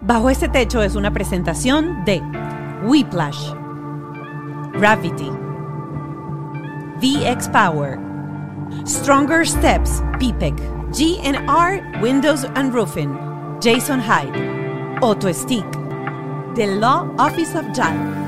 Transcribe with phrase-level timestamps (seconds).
[0.00, 2.22] Bajo este techo es una presentación de
[2.84, 3.52] Whiplash,
[4.74, 5.30] Gravity,
[7.00, 7.98] VX Power,
[8.86, 10.54] Stronger Steps, PPEC,
[10.92, 13.12] GNR Windows and Roofing,
[13.60, 15.66] Jason Hyde, Auto Stick,
[16.54, 18.27] The Law Office of JAL.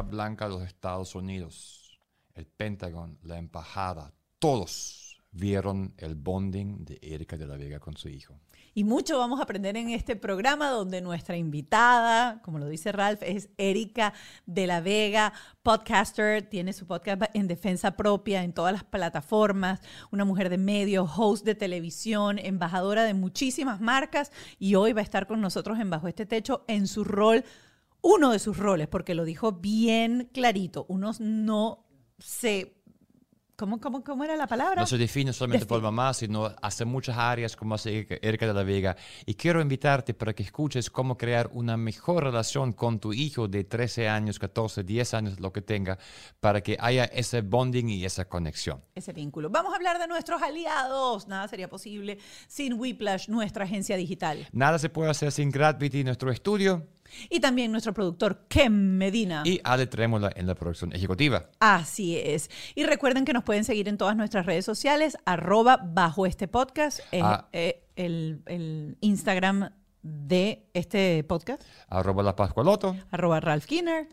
[0.00, 2.00] Blanca de los Estados Unidos,
[2.34, 8.08] el Pentágono, la embajada, todos vieron el bonding de Erika de la Vega con su
[8.08, 8.38] hijo.
[8.74, 13.22] Y mucho vamos a aprender en este programa donde nuestra invitada, como lo dice Ralph,
[13.22, 14.14] es Erika
[14.46, 19.80] de la Vega, podcaster, tiene su podcast en defensa propia en todas las plataformas,
[20.10, 25.04] una mujer de medios, host de televisión, embajadora de muchísimas marcas y hoy va a
[25.04, 27.44] estar con nosotros en Bajo este Techo en su rol,
[28.02, 31.86] uno de sus roles, porque lo dijo bien clarito, unos no
[32.18, 32.76] se...
[33.54, 34.80] ¿Cómo, cómo, cómo era la palabra?
[34.80, 38.64] No se define solamente por mamá, sino hace muchas áreas como hace Erika de la
[38.64, 38.96] Vega.
[39.24, 43.62] Y quiero invitarte para que escuches cómo crear una mejor relación con tu hijo de
[43.62, 45.96] 13 años, 14, 10 años, lo que tenga,
[46.40, 48.82] para que haya ese bonding y esa conexión.
[48.96, 49.48] ese vínculo.
[49.48, 51.28] Vamos a hablar de nuestros aliados.
[51.28, 54.48] Nada sería posible sin Whiplash, nuestra agencia digital.
[54.50, 56.88] Nada se puede hacer sin Gravity, nuestro estudio,
[57.30, 59.42] Y también nuestro productor, Ken Medina.
[59.44, 61.46] y Ale Trémola en la producción ejecutiva.
[61.60, 62.50] Así es.
[62.74, 67.00] Y recuerden que nos pueden seguir en todas nuestras redes sociales, arroba bajo este podcast,
[67.10, 67.48] es Ah.
[67.52, 69.70] eh, el, el Instagram
[70.02, 72.96] de este podcast, Arroba la Pascualoto.
[73.10, 74.08] arroba Ralph Kinner.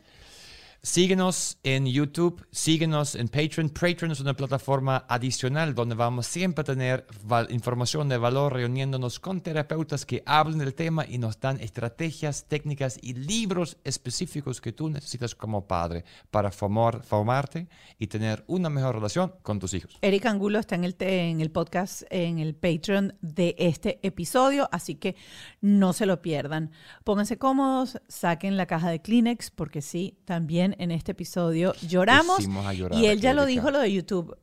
[0.82, 3.68] Síguenos en YouTube, síguenos en Patreon.
[3.70, 7.06] Patreon es una plataforma adicional donde vamos siempre a tener
[7.50, 12.98] información de valor reuniéndonos con terapeutas que hablan del tema y nos dan estrategias, técnicas
[13.02, 18.96] y libros específicos que tú necesitas como padre para formar- formarte y tener una mejor
[18.96, 19.98] relación con tus hijos.
[20.02, 24.96] Eric Angulo está en el, en el podcast, en el Patreon de este episodio, así
[24.96, 25.18] que
[25.60, 26.72] no se lo pierdan.
[27.04, 32.38] Pónganse cómodos, saquen la caja de Kleenex, porque sí, también en este episodio lloramos.
[32.38, 34.38] Pusimos a llorar y él ya lo dijo lo de YouTube.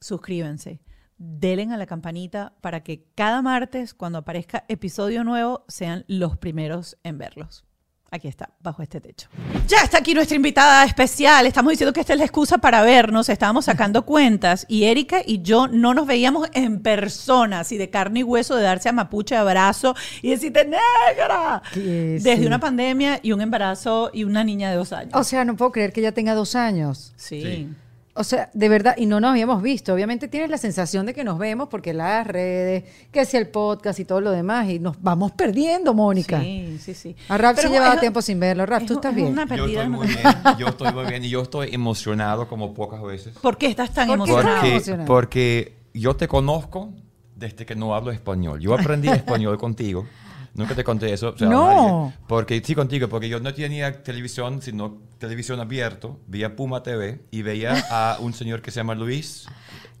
[0.00, 0.80] Suscríbanse.
[1.18, 6.98] Denle a la campanita para que cada martes, cuando aparezca episodio nuevo, sean los primeros
[7.04, 7.64] en verlos.
[8.14, 9.28] Aquí está, bajo este techo.
[9.66, 11.46] Ya está aquí nuestra invitada especial.
[11.46, 13.30] Estamos diciendo que esta es la excusa para vernos.
[13.30, 18.20] Estábamos sacando cuentas y Erika y yo no nos veíamos en persona, así de carne
[18.20, 21.62] y hueso, de darse a mapuche abrazo y decirte negra.
[21.72, 21.80] Que
[22.20, 22.46] Desde sí.
[22.46, 25.14] una pandemia y un embarazo y una niña de dos años.
[25.14, 27.14] O sea, no puedo creer que ella tenga dos años.
[27.16, 27.40] sí.
[27.42, 27.68] Sí.
[28.14, 29.94] O sea, de verdad, y no nos habíamos visto.
[29.94, 33.98] Obviamente tienes la sensación de que nos vemos porque las redes, que si el podcast
[34.00, 36.38] y todo lo demás, y nos vamos perdiendo, Mónica.
[36.40, 37.16] Sí, sí, sí.
[37.30, 38.64] A Pero sí llevaba tiempo sin verlo.
[38.64, 39.28] Es- ¿tú estás es bien?
[39.32, 40.18] una Yo estoy muy bien,
[40.58, 43.34] yo estoy muy bien y yo estoy emocionado como pocas veces.
[43.38, 44.56] ¿Por qué estás tan ¿Por emocionado?
[44.56, 45.06] Porque, emocionado?
[45.06, 46.90] porque yo te conozco
[47.34, 48.60] desde que no hablo español.
[48.60, 50.06] Yo aprendí español contigo.
[50.54, 51.30] Nunca te conté eso.
[51.30, 51.66] o sea, No.
[52.06, 52.16] nadie.
[52.28, 56.18] Porque sí, contigo, porque yo no tenía televisión, sino televisión abierto.
[56.26, 59.46] Veía Puma TV y veía a un señor que se llama Luis.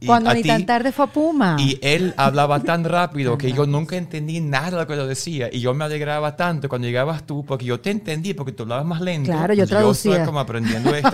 [0.02, 1.56] Y Cuando ni ti, tan tarde fue a Puma.
[1.58, 5.48] Y él hablaba tan rápido que yo nunca entendí nada de lo que yo decía.
[5.52, 8.84] Y yo me alegraba tanto cuando llegabas tú, porque yo te entendí, porque tú hablabas
[8.84, 9.30] más lento.
[9.30, 10.12] Claro, yo traducía.
[10.12, 11.10] estoy como aprendiendo esto.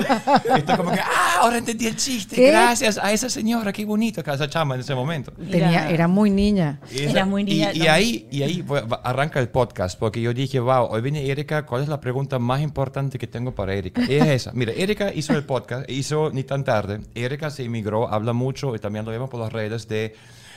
[0.56, 2.36] estoy como que, ah, ahora entendí el chiste.
[2.36, 2.50] ¿Qué?
[2.50, 5.32] Gracias a esa señora, qué bonita esa chama en ese momento.
[5.32, 6.80] Tenía, era muy niña.
[6.90, 10.32] Y Era muy niña, Y, y ahí, y ahí va- arranca el podcast, porque yo
[10.32, 14.02] dije, wow, hoy viene Erika, ¿cuál es la pregunta más importante que tengo para Erika?
[14.08, 14.52] Y es esa.
[14.54, 17.00] Mira, Erika hizo el podcast, hizo Ni tan tarde.
[17.14, 20.14] Erika se inmigró, habla mucho, y también lo vemos por las redes, de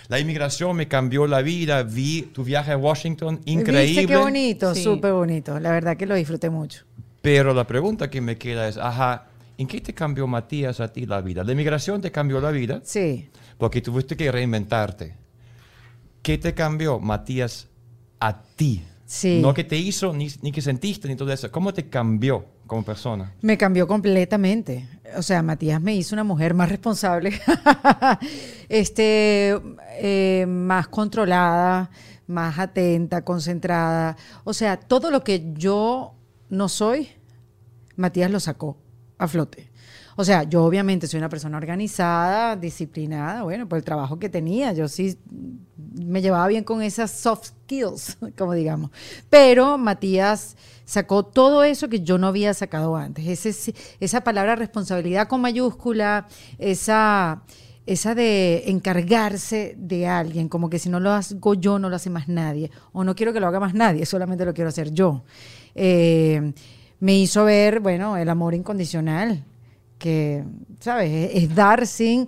[0.08, 3.86] la inmigración me cambió la vida, vi tu viaje a Washington, increíble.
[4.02, 4.74] ¿Viste qué bonito?
[4.76, 4.84] Sí.
[4.84, 5.60] Súper bonito.
[5.60, 6.84] La verdad que lo disfruté mucho.
[7.22, 9.28] Pero la pregunta que me queda es, ajá,
[9.58, 11.44] ¿en qué te cambió Matías a ti la vida?
[11.44, 13.30] La inmigración te cambió la vida, Sí.
[13.58, 15.16] porque tuviste que reinventarte.
[16.22, 17.68] ¿Qué te cambió, Matías,
[18.20, 18.84] a ti?
[19.06, 19.40] Sí.
[19.42, 21.52] No que te hizo, ni, ni que sentiste, ni todo eso.
[21.52, 23.34] ¿Cómo te cambió como persona?
[23.42, 24.88] Me cambió completamente.
[25.18, 27.38] O sea, Matías me hizo una mujer más responsable,
[28.70, 29.60] este,
[30.00, 31.92] eh, más controlada,
[32.28, 34.16] más atenta, concentrada.
[34.46, 36.14] O sea, todo lo que yo
[36.48, 37.10] no soy,
[37.98, 38.78] Matías lo sacó
[39.18, 39.70] a flote.
[40.16, 44.72] O sea, yo obviamente soy una persona organizada, disciplinada, bueno, por el trabajo que tenía,
[44.72, 45.18] yo sí
[45.94, 48.92] me llevaba bien con esas soft skills, como digamos.
[49.30, 50.56] Pero Matías
[50.92, 53.46] sacó todo eso que yo no había sacado antes.
[54.02, 56.28] Esa palabra responsabilidad con mayúscula,
[56.58, 57.44] esa,
[57.86, 62.10] esa de encargarse de alguien, como que si no lo hago yo, no lo hace
[62.10, 65.24] más nadie, o no quiero que lo haga más nadie, solamente lo quiero hacer yo.
[65.76, 66.52] Eh,
[67.00, 69.46] me hizo ver, bueno, el amor incondicional,
[69.98, 70.44] que,
[70.82, 71.10] ¿sabes?
[71.10, 72.28] Es, es dar sin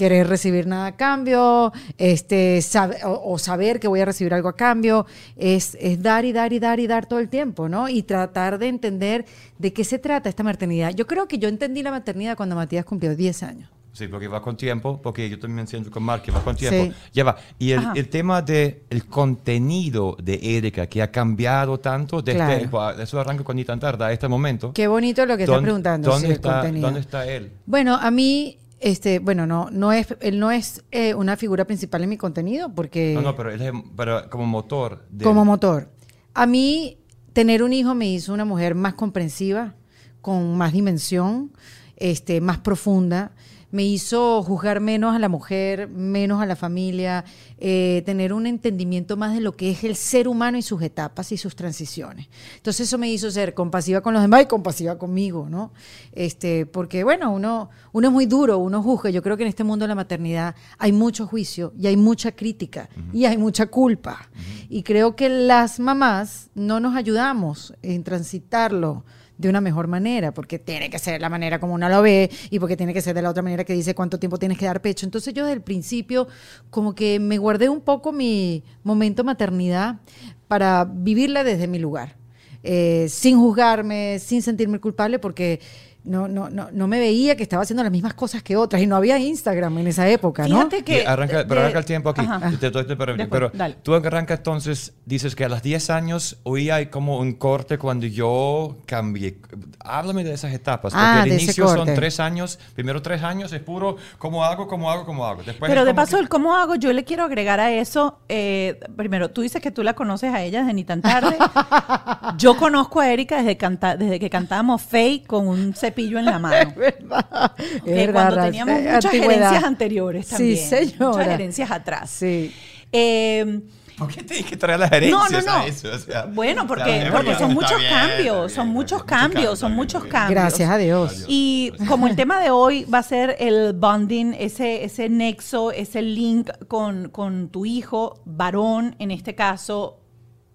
[0.00, 2.58] querer recibir nada a cambio, este,
[3.04, 5.04] o, o saber que voy a recibir algo a cambio,
[5.36, 7.86] es, es dar y dar y dar y dar todo el tiempo, ¿no?
[7.86, 9.26] Y tratar de entender
[9.58, 10.94] de qué se trata esta maternidad.
[10.94, 13.68] Yo creo que yo entendí la maternidad cuando Matías cumplió 10 años.
[13.92, 16.94] Sí, porque va con tiempo, porque yo también siento con Mark que va con tiempo.
[16.94, 17.10] Sí.
[17.12, 17.36] Ya va.
[17.58, 22.38] Y el, el tema del el contenido de Erika, que ha cambiado tanto desde
[22.68, 23.02] Claro.
[23.02, 24.72] eso arranca con ni tan tarde a este momento.
[24.72, 26.08] Qué bonito lo que ¿Dónde- preguntando.
[26.08, 26.86] ¿dónde, sí, el está, contenido.
[26.86, 27.50] ¿Dónde está él?
[27.66, 32.02] Bueno, a mí, este, bueno, no, no es, él no es eh, una figura principal
[32.02, 35.06] en mi contenido porque No, no, pero él es pero como motor.
[35.10, 35.90] de- como motor.
[36.34, 36.98] A mí,
[37.32, 39.74] tener un hijo me hizo una mujer más comprensiva,
[40.20, 41.52] con más dimensión,
[41.96, 43.32] este, más profunda.
[43.70, 47.24] Me hizo juzgar menos a la mujer, menos a la familia,
[47.58, 51.32] eh, tener un entendimiento más de lo que es el ser humano y sus etapas
[51.32, 52.28] y sus transiciones.
[52.56, 55.72] Entonces eso me hizo ser compasiva con los demás y compasiva conmigo, ¿no?
[56.12, 59.10] Este, porque bueno, uno, uno es muy duro, uno juzga.
[59.10, 62.32] Yo creo que en este mundo de la maternidad hay mucho juicio y hay mucha
[62.32, 64.30] crítica y hay mucha culpa.
[64.68, 69.04] Y creo que las mamás no nos ayudamos en transitarlo
[69.40, 72.58] de una mejor manera, porque tiene que ser la manera como uno lo ve y
[72.58, 74.82] porque tiene que ser de la otra manera que dice cuánto tiempo tienes que dar
[74.82, 75.06] pecho.
[75.06, 76.28] Entonces yo desde el principio
[76.68, 80.00] como que me guardé un poco mi momento maternidad
[80.46, 82.16] para vivirla desde mi lugar,
[82.62, 85.60] eh, sin juzgarme, sin sentirme culpable, porque
[86.04, 88.86] no, no, no, no me veía que estaba haciendo las mismas cosas que otras y
[88.86, 90.56] no había Instagram en esa época, ¿no?
[90.56, 91.06] Fíjate que...
[91.06, 92.22] Arranca, pero de- arranca el tiempo aquí.
[92.22, 92.52] Ajá.
[92.58, 93.18] Te doy- te permito.
[93.36, 97.34] Después, pero tú arrancas entonces, dices que a los 10 años hoy hay como un
[97.34, 99.38] corte cuando yo cambié.
[99.80, 100.92] Háblame de esas etapas.
[100.92, 101.94] Porque Ah, ese inicio son corte.
[101.94, 102.58] tres años.
[102.74, 105.42] Primero tres años es puro cómo hago, cómo hago, cómo hago.
[105.42, 108.80] Después Pero de paso, que- el cómo hago, yo le quiero agregar a eso, eh,
[108.96, 111.36] primero, tú dices que tú la conoces a ella desde ni tan tarde.
[112.38, 116.38] yo conozco a Erika desde, canta- desde que cantábamos Faye con un cepillo en la
[116.38, 116.70] mano.
[116.70, 117.52] Es verdad.
[117.52, 119.30] Ok, es verdad, cuando teníamos muchas antigüedad.
[119.34, 120.68] gerencias anteriores Sí, también.
[120.68, 121.06] señora.
[121.12, 122.10] Muchas gerencias atrás.
[122.10, 122.54] Sí.
[122.92, 123.60] Eh,
[123.98, 125.66] ¿Por qué tienes que traer las herencias no, no, a no.
[125.66, 125.88] eso?
[125.92, 130.30] O sea, Bueno, porque, porque son muchos bien, cambios, son muchos cambios, son muchos cambios.
[130.40, 131.26] Gracias a Dios.
[131.28, 136.00] Y como el tema de hoy va a ser el bonding, ese, ese nexo, ese
[136.00, 140.00] link con, con tu hijo, varón en este caso,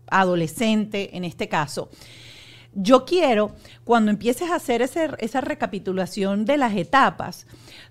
[0.09, 1.89] adolescente en este caso.
[2.75, 7.47] Yo quiero, cuando empieces a hacer ese- esa recapitulación de las etapas,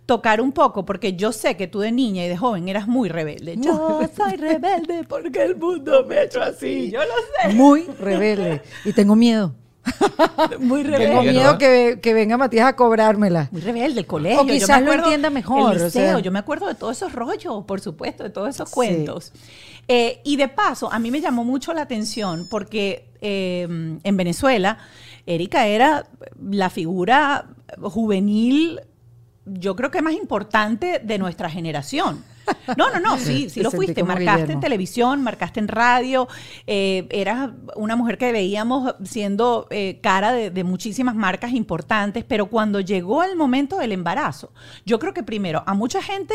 [0.07, 3.09] tocar un poco, porque yo sé que tú de niña y de joven eras muy
[3.09, 3.57] rebelde.
[3.59, 6.91] Yo soy rebelde porque el mundo me ha hecho así.
[6.91, 7.15] Yo lo
[7.49, 7.55] sé.
[7.55, 8.61] Muy rebelde.
[8.85, 9.55] Y tengo miedo.
[10.61, 11.21] Muy Tengo rebelde.
[11.21, 13.49] Bien, miedo que, que venga Matías a cobrármela.
[13.53, 14.41] Muy rebelde, el colegio.
[14.41, 16.19] O yo me quizás lo acuerdo- entienda mejor, El o sea.
[16.21, 18.75] yo me acuerdo de todos esos rollos, por supuesto, de todos esos Sí.
[18.75, 19.33] cuentos.
[19.89, 23.63] Eh, y de paso, a mí me llamó mucho la atención porque eh,
[24.03, 24.79] en Venezuela,
[25.27, 26.07] Erika era
[26.43, 27.47] la figura
[27.83, 28.81] juvenil,
[29.47, 32.25] yo creo que más importante de nuestra generación.
[32.77, 34.03] No, no, no, sí, sí lo fuiste.
[34.03, 36.29] Marcaste en televisión, marcaste en radio,
[36.67, 42.47] eh, eras una mujer que veíamos siendo eh, cara de, de muchísimas marcas importantes, pero
[42.47, 44.53] cuando llegó el momento del embarazo,
[44.85, 46.35] yo creo que primero a mucha gente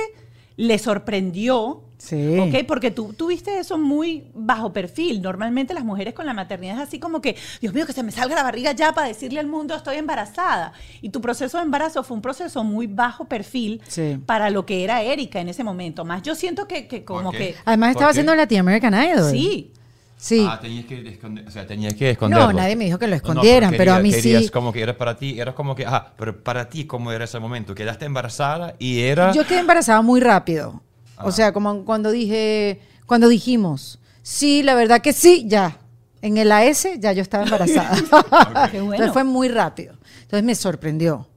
[0.55, 2.39] le sorprendió, Sí.
[2.39, 2.65] ¿ok?
[2.65, 5.21] Porque tú tuviste eso muy bajo perfil.
[5.21, 8.11] Normalmente las mujeres con la maternidad es así como que, Dios mío, que se me
[8.11, 10.71] salga la barriga ya para decirle al mundo estoy embarazada.
[11.01, 14.17] Y tu proceso de embarazo fue un proceso muy bajo perfil Sí.
[14.25, 16.05] para lo que era Erika en ese momento.
[16.05, 17.55] Más yo siento que, que como que...
[17.65, 19.31] Además ¿Por estaba haciendo Latin American Idol.
[19.31, 19.73] Sí,
[20.21, 20.45] Sí.
[20.45, 22.47] Ah, tenías que esconder, o sea, tenías que esconderlo.
[22.47, 24.49] no, nadie me dijo que lo No, no, escondieran, pero, a mí querías sí.
[24.49, 27.39] como que era para ti, eras como que, ah, pero para ti, ¿cómo era ese
[27.39, 27.73] momento?
[27.73, 29.31] Quedaste embarazada y era...
[29.31, 30.81] Yo quedé embarazada muy rápido.
[31.19, 31.25] Ah.
[31.27, 35.77] O sea, como cuando dije, cuando dijimos, sí, la verdad que sí, ya.
[36.21, 37.95] En el AS ya yo estaba embarazada.
[38.71, 38.93] Qué bueno.
[38.95, 39.95] Entonces fue muy rápido.
[40.21, 41.27] Entonces me sorprendió,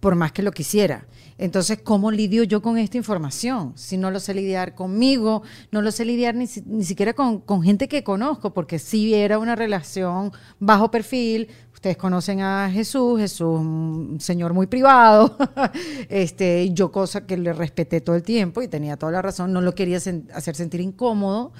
[0.00, 1.06] por más que lo quisiera.
[1.40, 3.72] Entonces, ¿cómo lidio yo con esta información?
[3.76, 7.38] Si no lo sé lidiar conmigo, no lo sé lidiar ni, si- ni siquiera con,
[7.38, 11.46] con gente que conozco, porque sí era una relación bajo perfil.
[11.78, 15.36] Ustedes conocen a Jesús, Jesús, un señor muy privado.
[16.08, 19.60] este, yo cosa que le respeté todo el tiempo y tenía toda la razón, no
[19.60, 21.52] lo quería hacer sentir incómodo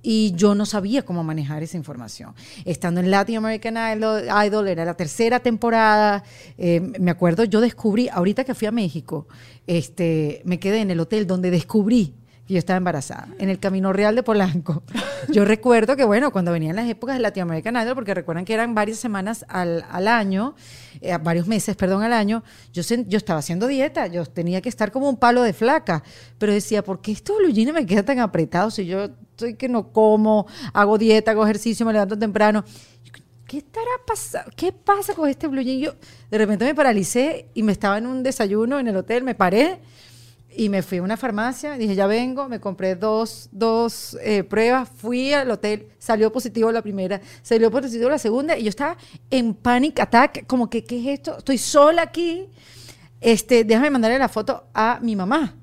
[0.00, 2.34] y yo no sabía cómo manejar esa información.
[2.64, 6.24] Estando en Latin American Idol, Idol, era la tercera temporada,
[6.56, 9.28] eh, me acuerdo, yo descubrí, ahorita que fui a México,
[9.66, 12.14] este, me quedé en el hotel donde descubrí
[12.46, 14.82] que yo estaba embarazada, en el Camino Real de Polanco.
[15.32, 18.54] Yo recuerdo que, bueno, cuando venían las épocas de Latin American Idol, porque recuerdan que
[18.54, 20.54] eran varias semanas al, al año,
[21.00, 24.68] eh, varios meses, perdón, al año, yo, sen- yo estaba haciendo dieta, yo tenía que
[24.68, 26.04] estar como un palo de flaca,
[26.38, 29.88] pero decía, ¿por qué estos blue me quedan tan apretados si yo estoy que no
[29.92, 32.64] como, hago dieta, hago ejercicio, me levanto temprano?
[33.48, 34.50] ¿Qué estará pasando?
[34.56, 35.78] ¿Qué pasa con este blue jean?
[35.78, 35.94] Yo
[36.30, 39.78] de repente me paralicé y me estaba en un desayuno en el hotel, me paré
[40.56, 44.88] y me fui a una farmacia, dije, ya vengo, me compré dos, dos eh, pruebas,
[44.88, 48.96] fui al hotel, salió positivo la primera, salió positivo la segunda, y yo estaba
[49.30, 51.38] en panic attack, como que, ¿qué es esto?
[51.38, 52.48] Estoy sola aquí.
[53.18, 55.54] Este, déjame mandarle la foto a mi mamá.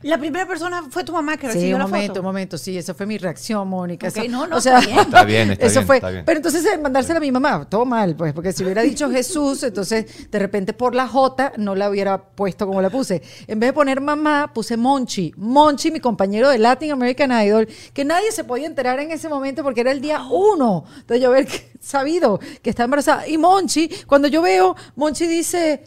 [0.00, 2.20] La primera persona fue tu mamá que Sí, recibió un la momento, foto.
[2.20, 4.08] un momento, sí, esa fue mi reacción, Mónica.
[4.08, 4.98] Ok, eso- no, no, o sea, está bien.
[5.00, 5.96] Está bien, está eso bien, fue.
[5.96, 6.24] está bien.
[6.24, 9.62] Pero entonces eh, mandársela a mi mamá, todo mal, pues, porque si hubiera dicho Jesús,
[9.62, 13.22] entonces de repente por la J no la hubiera puesto como la puse.
[13.46, 15.32] En vez de poner mamá, puse Monchi.
[15.36, 19.62] Monchi, mi compañero de Latin American Idol, que nadie se podía enterar en ese momento
[19.62, 20.84] porque era el día uno.
[20.96, 21.46] Entonces yo haber
[21.80, 23.28] sabido que está embarazada.
[23.28, 25.84] Y Monchi, cuando yo veo, Monchi dice,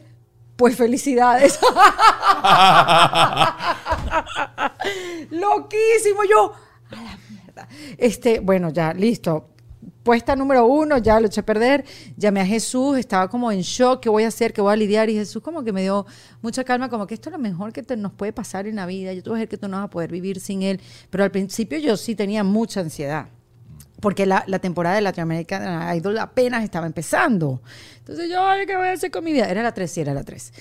[0.56, 1.60] pues felicidades.
[5.32, 6.54] Loquísimo, yo.
[6.92, 7.68] A la mierda.
[7.98, 9.50] Este, bueno, ya, listo.
[10.04, 11.84] Puesta número uno, ya lo eché a perder.
[12.16, 14.54] Llamé a Jesús, estaba como en shock, ¿qué voy a hacer?
[14.54, 15.10] ¿Qué voy a lidiar?
[15.10, 16.06] Y Jesús como que me dio
[16.44, 18.86] mucha calma, como que esto es lo mejor que te- nos puede pasar en la
[18.86, 19.14] vida.
[19.14, 20.80] Yo te voy a decir que tú no vas a poder vivir sin él.
[21.10, 23.30] Pero al principio yo sí tenía mucha ansiedad
[24.00, 27.62] porque la, la temporada de Latinoamérica Idol apenas estaba empezando.
[28.00, 29.50] Entonces yo, ay, ¿qué voy a hacer con mi vida?
[29.50, 30.54] Era la 3, sí, era la 3.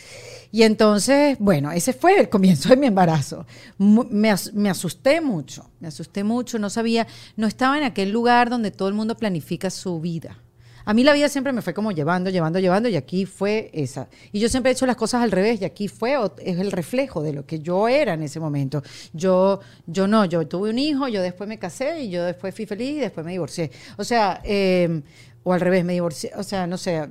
[0.52, 3.44] Y entonces, bueno, ese fue el comienzo de mi embarazo.
[3.78, 4.30] Me
[4.70, 8.94] asusté mucho, me asusté mucho, no sabía, no estaba en aquel lugar donde todo el
[8.94, 10.38] mundo planifica su vida.
[10.84, 14.08] A mí la vida siempre me fue como llevando, llevando, llevando y aquí fue esa.
[14.32, 17.22] Y yo siempre he hecho las cosas al revés y aquí fue, es el reflejo
[17.22, 18.82] de lo que yo era en ese momento.
[19.12, 22.66] Yo, yo no, yo tuve un hijo, yo después me casé y yo después fui
[22.66, 23.70] feliz y después me divorcié.
[23.96, 25.02] O sea, eh,
[25.42, 27.06] o al revés, me divorcié, o sea, no sé,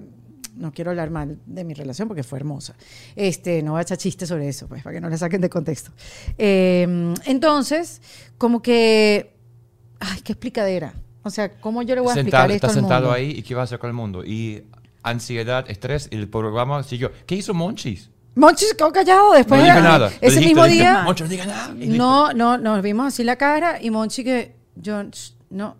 [0.55, 2.75] no quiero hablar mal de mi relación porque fue hermosa.
[3.15, 5.49] Este, no voy a echar chistes sobre eso, pues, para que no la saquen de
[5.49, 5.91] contexto.
[6.37, 8.01] Eh, entonces,
[8.37, 9.33] como que,
[9.99, 10.93] ay, qué explicadera.
[11.23, 13.13] O sea, ¿cómo yo le voy a explicar Sentado, esto estás al sentado mundo?
[13.15, 14.23] ahí y ¿qué vas a hacer con el mundo?
[14.25, 14.63] Y
[15.03, 17.11] ansiedad, estrés, y el programa siguió.
[17.25, 18.09] ¿Qué hizo Monchis?
[18.35, 19.59] Monchi se quedó callado después.
[19.61, 20.07] no de- dijo nada.
[20.07, 21.03] Ese dijiste- mismo dijiste, día.
[21.03, 21.73] Monchi, no diga nada.
[21.75, 24.55] No, no, nos vimos así la cara y Monchi que.
[24.75, 25.03] Yo,
[25.51, 25.77] no,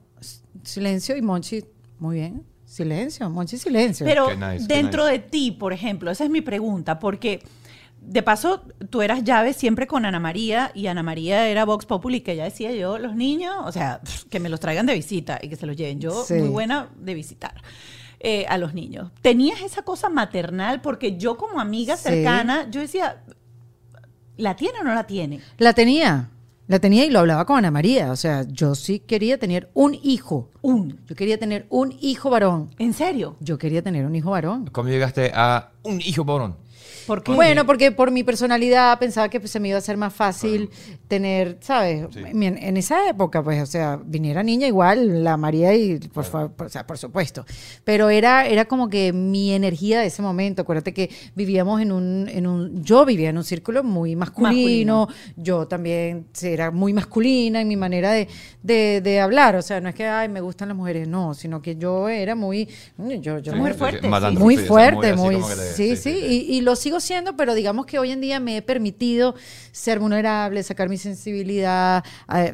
[0.64, 1.64] silencio y Monchi,
[2.00, 4.06] muy bien, silencio, Monchi, silencio.
[4.06, 5.14] Pero nice, dentro nice.
[5.14, 7.42] de ti, por ejemplo, esa es mi pregunta, porque
[8.06, 12.22] de paso tú eras llave siempre con Ana María y Ana María era Vox Populi,
[12.22, 15.50] que ella decía yo, los niños, o sea, que me los traigan de visita y
[15.50, 16.00] que se los lleven.
[16.00, 16.36] Yo, Sí.
[16.36, 17.56] muy buena de visitar.
[18.26, 19.12] eh, a los niños.
[19.22, 20.80] ¿Tenías esa cosa maternal?
[20.80, 22.04] Porque yo como amiga Sí.
[22.04, 23.18] cercana, yo decía,
[24.38, 25.42] ¿la tiene o no la tiene?
[25.58, 26.30] La tenía,
[26.68, 28.12] la tenía y lo hablaba con Ana María.
[28.12, 30.50] O sea, yo sí quería tener un hijo.
[30.62, 31.02] Un.
[31.06, 32.70] Yo quería tener un hijo varón.
[32.80, 33.36] ¿En serio?
[33.42, 34.70] Yo quería tener un hijo varón.
[34.72, 36.56] ¿Cómo llegaste a un hijo borón?
[37.08, 37.32] ¿Por qué?
[37.34, 40.70] Bueno, porque por mi personalidad pensaba que pues, se me iba a hacer más fácil
[41.08, 42.08] tener, ¿sabes?
[42.14, 42.20] Sí.
[42.26, 46.52] En, en esa época, pues, o sea, viniera niña igual, la María y, por favor,
[46.54, 47.46] por, o sea, por supuesto.
[47.84, 50.62] Pero era, era como que mi energía de ese momento.
[50.62, 55.68] Acuérdate que vivíamos en un, en un, yo vivía en un círculo muy masculino, yo
[55.68, 58.28] también era muy masculina en mi manera de,
[58.62, 59.56] de, de hablar.
[59.56, 62.36] O sea, no es que, ay, me gustan las mujeres, no, sino que yo era
[62.36, 64.08] muy, yo, yo Mujer me- fuerte,
[64.40, 66.10] muy sí, fuerte, muy, como que te- sí, sí,
[66.50, 69.36] Y, y lo sigo siendo, pero digamos que hoy en día me he permitido
[69.72, 72.04] ser vulnerable, sacar mi sensibilidad,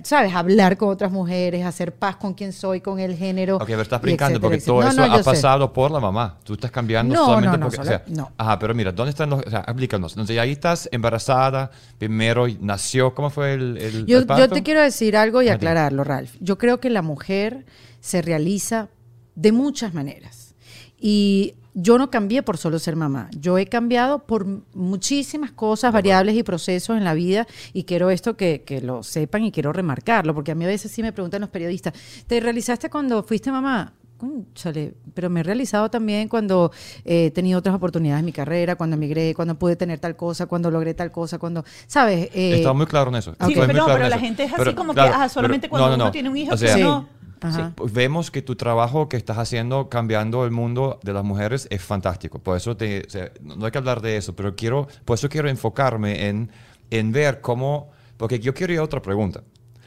[0.04, 0.34] ¿sabes?
[0.34, 3.58] Hablar con otras mujeres, hacer paz con quien soy, con el género.
[3.58, 4.74] Ok, pero estás brincando etcétera, porque etcétera.
[4.76, 5.24] todo No, eso no, ha sé.
[5.24, 6.38] pasado por la mamá.
[6.44, 7.82] Tú estás cambiando No, solamente no, no, porque...
[7.82, 8.32] o sea, solo- no.
[8.38, 9.40] Ajá, pero mira, ¿dónde están los...
[9.46, 10.14] O sea, explícanos.
[10.14, 14.82] Entonces, ahí estás embarazada, primero nació, ¿cómo fue el, el, Yo, el yo te quiero
[14.82, 16.36] decir algo y aclararlo, Ralph.
[16.40, 17.66] Yo creo que la mujer
[18.00, 18.90] se realiza
[19.36, 20.54] de muchas maneras.
[21.00, 23.30] Y yo no cambié por solo ser mamá.
[23.40, 27.48] Yo he cambiado por muchísimas cosas, variables y procesos en la vida.
[27.74, 30.92] Y quiero esto que, que lo sepan y quiero remarcarlo, porque a mí a veces
[30.92, 31.94] sí me preguntan los periodistas,
[32.28, 33.94] ¿te realizaste cuando fuiste mamá?
[34.18, 36.74] Cónchale, pero me he realizado también cuando
[37.06, 40.46] eh, he tenido otras oportunidades en mi carrera, cuando emigré, cuando pude tener tal cosa,
[40.46, 42.30] cuando logré tal cosa, cuando, ¿sabes?
[42.34, 43.32] Eh, Estaba muy claro en eso.
[43.32, 44.26] Sí, pero, claro pero en la eso.
[44.26, 46.12] gente es así Pero, como claro, que, ah, pero- solamente no, cuando no, uno no.
[46.12, 46.84] tiene un hijo, O sea, que Sí.
[46.84, 47.08] no.
[47.42, 47.74] Ajá.
[47.76, 51.82] pues vemos que tu trabajo que estás haciendo cambiando el mundo de las mujeres es
[51.82, 52.40] fantástico.
[52.40, 55.30] Por eso te, o sea, no hay que hablar de eso, pero quiero, por eso
[55.30, 56.52] quiero enfocarme en,
[56.92, 59.42] en ver cómo, porque yo quiero ir a otra pregunta,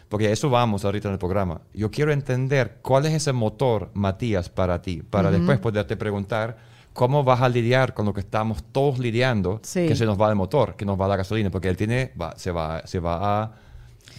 [0.09, 1.61] porque a eso vamos ahorita en el programa.
[1.75, 6.57] Yo quiero entender cuál es ese motor, Matías, para ti, para después poderte preguntar
[6.93, 9.87] cómo vas a lidiar con lo que estamos todos lidiando, Sí.
[9.89, 12.35] que se nos va el motor, que nos va la gasolina, porque él tiene, va,
[12.37, 13.53] se va, se va a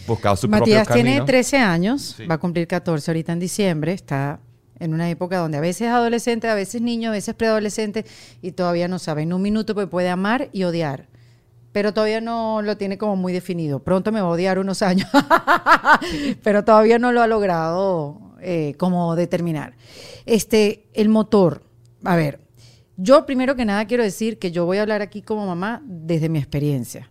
[0.06, 1.24] buscado su Matías propio tiene camino.
[1.26, 2.26] 13 años, Sí.
[2.26, 4.40] va a cumplir 14 ahorita en diciembre, está
[4.78, 8.04] en una época donde a veces es adolescente, a veces niño, a veces preadolescente
[8.42, 11.08] y todavía no sabe en un minuto porque puede amar y odiar.
[11.72, 13.82] Pero todavía no lo tiene como muy definido.
[13.82, 15.08] Pronto me va a odiar unos años,
[16.42, 19.74] pero todavía no lo ha logrado eh, como determinar.
[20.26, 21.62] Este, el motor,
[22.04, 22.40] a ver,
[22.96, 26.28] yo primero que nada quiero decir que yo voy a hablar aquí como mamá desde
[26.28, 27.10] mi experiencia.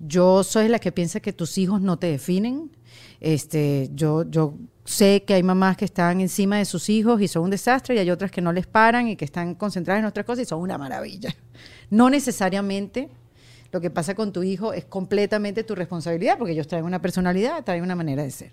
[0.00, 2.70] Yo soy la que piensa que tus hijos no te definen.
[3.20, 7.44] Este, yo, yo sé que hay mamás que están encima de sus hijos y son
[7.44, 10.26] un desastre y hay otras que no les paran y que están concentradas en otras
[10.26, 11.34] cosas y son una maravilla.
[11.90, 13.10] No necesariamente
[13.70, 17.64] lo que pasa con tu hijo es completamente tu responsabilidad porque ellos traen una personalidad,
[17.64, 18.52] traen una manera de ser.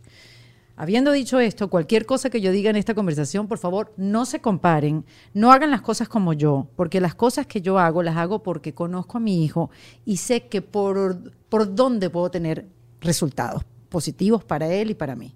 [0.75, 4.41] Habiendo dicho esto, cualquier cosa que yo diga en esta conversación, por favor, no se
[4.41, 8.41] comparen, no hagan las cosas como yo, porque las cosas que yo hago las hago
[8.41, 9.69] porque conozco a mi hijo
[10.05, 12.67] y sé que por, por dónde puedo tener
[13.01, 15.35] resultados positivos para él y para mí.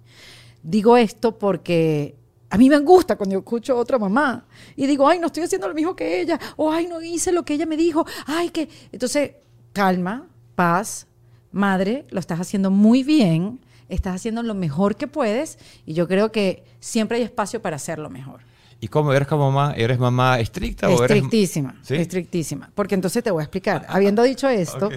[0.62, 2.16] Digo esto porque
[2.50, 5.42] a mí me gusta cuando yo escucho a otra mamá y digo, ay, no estoy
[5.42, 8.50] haciendo lo mismo que ella, o ay, no hice lo que ella me dijo, ay,
[8.50, 8.68] que...
[8.92, 9.32] Entonces,
[9.72, 11.06] calma, paz,
[11.52, 16.32] madre, lo estás haciendo muy bien, estás haciendo lo mejor que puedes y yo creo
[16.32, 18.40] que siempre hay espacio para hacerlo mejor.
[18.80, 19.72] ¿Y cómo eres como mamá?
[19.76, 21.94] ¿Eres mamá estricta o eres Estrictísima, ¿Sí?
[21.94, 22.70] estrictísima.
[22.74, 23.86] Porque entonces te voy a explicar.
[23.88, 24.90] Habiendo dicho esto.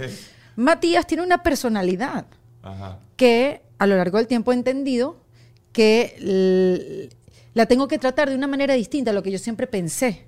[0.57, 2.25] Matías tiene una personalidad
[2.61, 2.99] Ajá.
[3.15, 5.17] que a lo largo del tiempo he entendido
[5.71, 7.09] que
[7.53, 10.25] la tengo que tratar de una manera distinta a lo que yo siempre pensé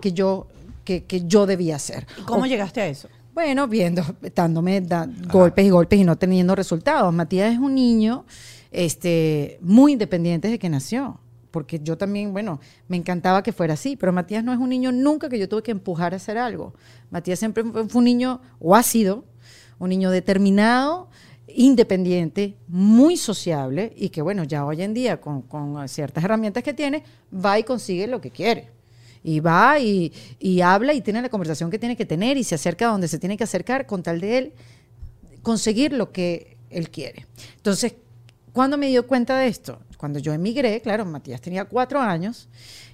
[0.00, 0.46] que yo,
[0.84, 2.06] que, que yo debía hacer.
[2.18, 3.08] ¿Y ¿Cómo O- llegaste a eso?
[3.34, 4.02] Bueno, viendo,
[4.34, 7.12] dándome da- golpes y golpes y no teniendo resultados.
[7.14, 8.24] Matías es un niño
[8.70, 11.18] este, muy independiente desde que nació.
[11.50, 14.90] Porque yo también, bueno, me encantaba que fuera así, pero Matías no es un niño
[14.90, 16.72] nunca que yo tuve que empujar a hacer algo.
[17.10, 19.26] Matías siempre fue un niño, o ha sido,
[19.78, 21.10] un niño determinado,
[21.54, 26.72] independiente, muy sociable y que, bueno, ya hoy en día, con, con ciertas herramientas que
[26.72, 28.70] tiene, va y consigue lo que quiere.
[29.24, 32.54] Y va y, y habla y tiene la conversación que tiene que tener y se
[32.54, 34.52] acerca a donde se tiene que acercar con tal de él
[35.42, 37.26] conseguir lo que él quiere.
[37.56, 37.94] Entonces,
[38.52, 39.78] ¿cuándo me dio cuenta de esto?
[40.02, 42.48] Cuando yo emigré, claro, Matías tenía cuatro años,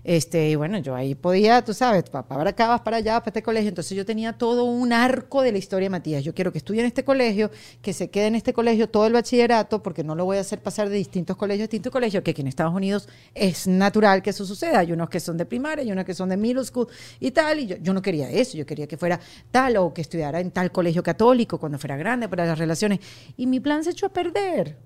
[0.05, 3.31] este, y bueno, yo ahí podía, tú sabes, pa- para acá, vas para allá, para
[3.31, 6.23] este colegio, entonces yo tenía todo un arco de la historia de Matías.
[6.23, 9.15] Yo quiero que estudie en este colegio, que se quede en este colegio todo el
[9.15, 12.33] bachillerato, porque no lo voy a hacer pasar de distintos colegios a distintos colegios, que
[12.33, 14.81] aquí en Estados Unidos es natural que eso suceda.
[14.81, 16.89] Hay unos que son de primaria, hay unos que son de middle school
[17.21, 19.19] y tal, y yo, yo no quería eso, yo quería que fuera
[19.51, 23.01] tal o que estudiara en tal colegio católico cuando fuera grande para las relaciones.
[23.39, 24.77] Y mi plan se echó a perder.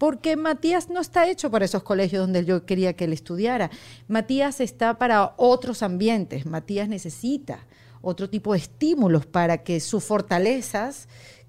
[0.00, 3.70] Porque Matías no está hecho para esos colegios donde yo quería que él estudiara.
[4.08, 6.46] Matías está para otros ambientes.
[6.46, 7.66] Matías necesita
[8.00, 11.06] otro tipo de estímulos para que sus fortalezas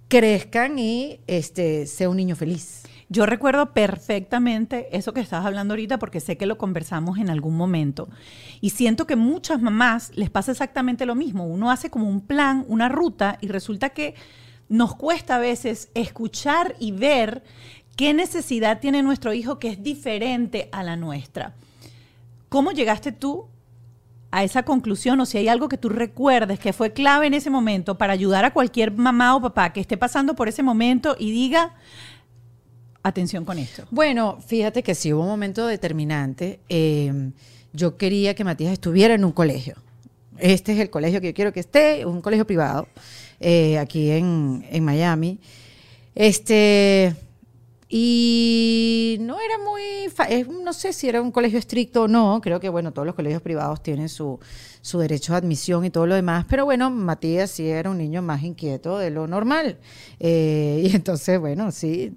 [0.10, 2.84] crezcan y este, sea un niño feliz.
[3.08, 7.56] Yo recuerdo perfectamente eso que estabas hablando ahorita porque sé que lo conversamos en algún
[7.56, 8.10] momento.
[8.60, 11.46] Y siento que muchas mamás les pasa exactamente lo mismo.
[11.46, 14.16] Uno hace como un plan, una ruta y resulta que
[14.72, 17.44] nos cuesta a veces escuchar y ver
[17.96, 21.54] qué necesidad tiene nuestro hijo que es diferente a la nuestra.
[22.50, 23.48] ¿Cómo llegaste tú
[24.32, 27.50] a esa conclusión o si hay algo que tú recuerdes que fue clave en ese
[27.50, 31.32] momento para ayudar a cualquier mamá o papá que esté pasando por ese momento y
[31.32, 31.76] diga,
[33.04, 33.84] atención con esto.
[33.92, 36.60] Bueno, fíjate que sí hubo un momento determinante.
[36.70, 37.32] Eh,
[37.74, 39.76] yo quería que Matías estuviera en un colegio.
[40.38, 42.88] Este es el colegio que yo quiero que esté, un colegio privado,
[43.40, 45.40] eh, aquí en Miami.
[46.16, 47.16] Este,
[47.94, 49.84] y no era muy,
[50.64, 53.42] no sé si era un colegio estricto o no, creo que bueno, todos los colegios
[53.42, 54.40] privados tienen su,
[54.82, 58.22] su derecho de admisión y todo lo demás, pero bueno, Matías sí era un niño
[58.22, 59.78] más inquieto de lo normal.
[60.22, 62.16] Eh, y entonces, bueno, sí,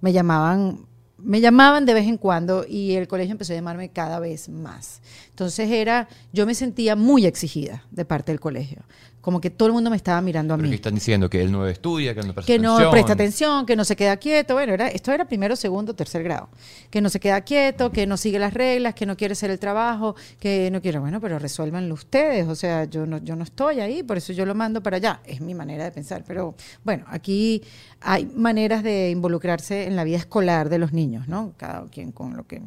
[0.00, 0.86] me llamaban,
[1.18, 5.00] me llamaban de vez en cuando y el colegio empezó a llamarme cada vez más.
[5.30, 8.84] Entonces era, yo me sentía muy exigida de parte del colegio,
[9.26, 11.42] como que todo el mundo me estaba mirando a Pero mí que están diciendo que
[11.42, 12.90] él no estudia, que él no presta que no atención.
[12.92, 14.54] presta atención, que no se queda quieto.
[14.54, 16.48] Bueno, era, esto era primero, segundo, tercer grado.
[16.90, 19.58] Que no se queda quieto, que no sigue las reglas, que no quiere hacer el
[19.58, 21.00] trabajo, que no quiere.
[21.00, 22.46] Bueno, pero resuélvanlo ustedes.
[22.46, 25.20] O sea, yo no, yo no estoy ahí, por eso yo lo mando para allá.
[25.26, 26.22] Es mi manera de pensar.
[26.24, 27.64] Pero bueno, aquí
[28.02, 31.52] hay maneras de involucrarse en la vida escolar de los niños, ¿no?
[31.56, 32.62] Cada quien con lo que,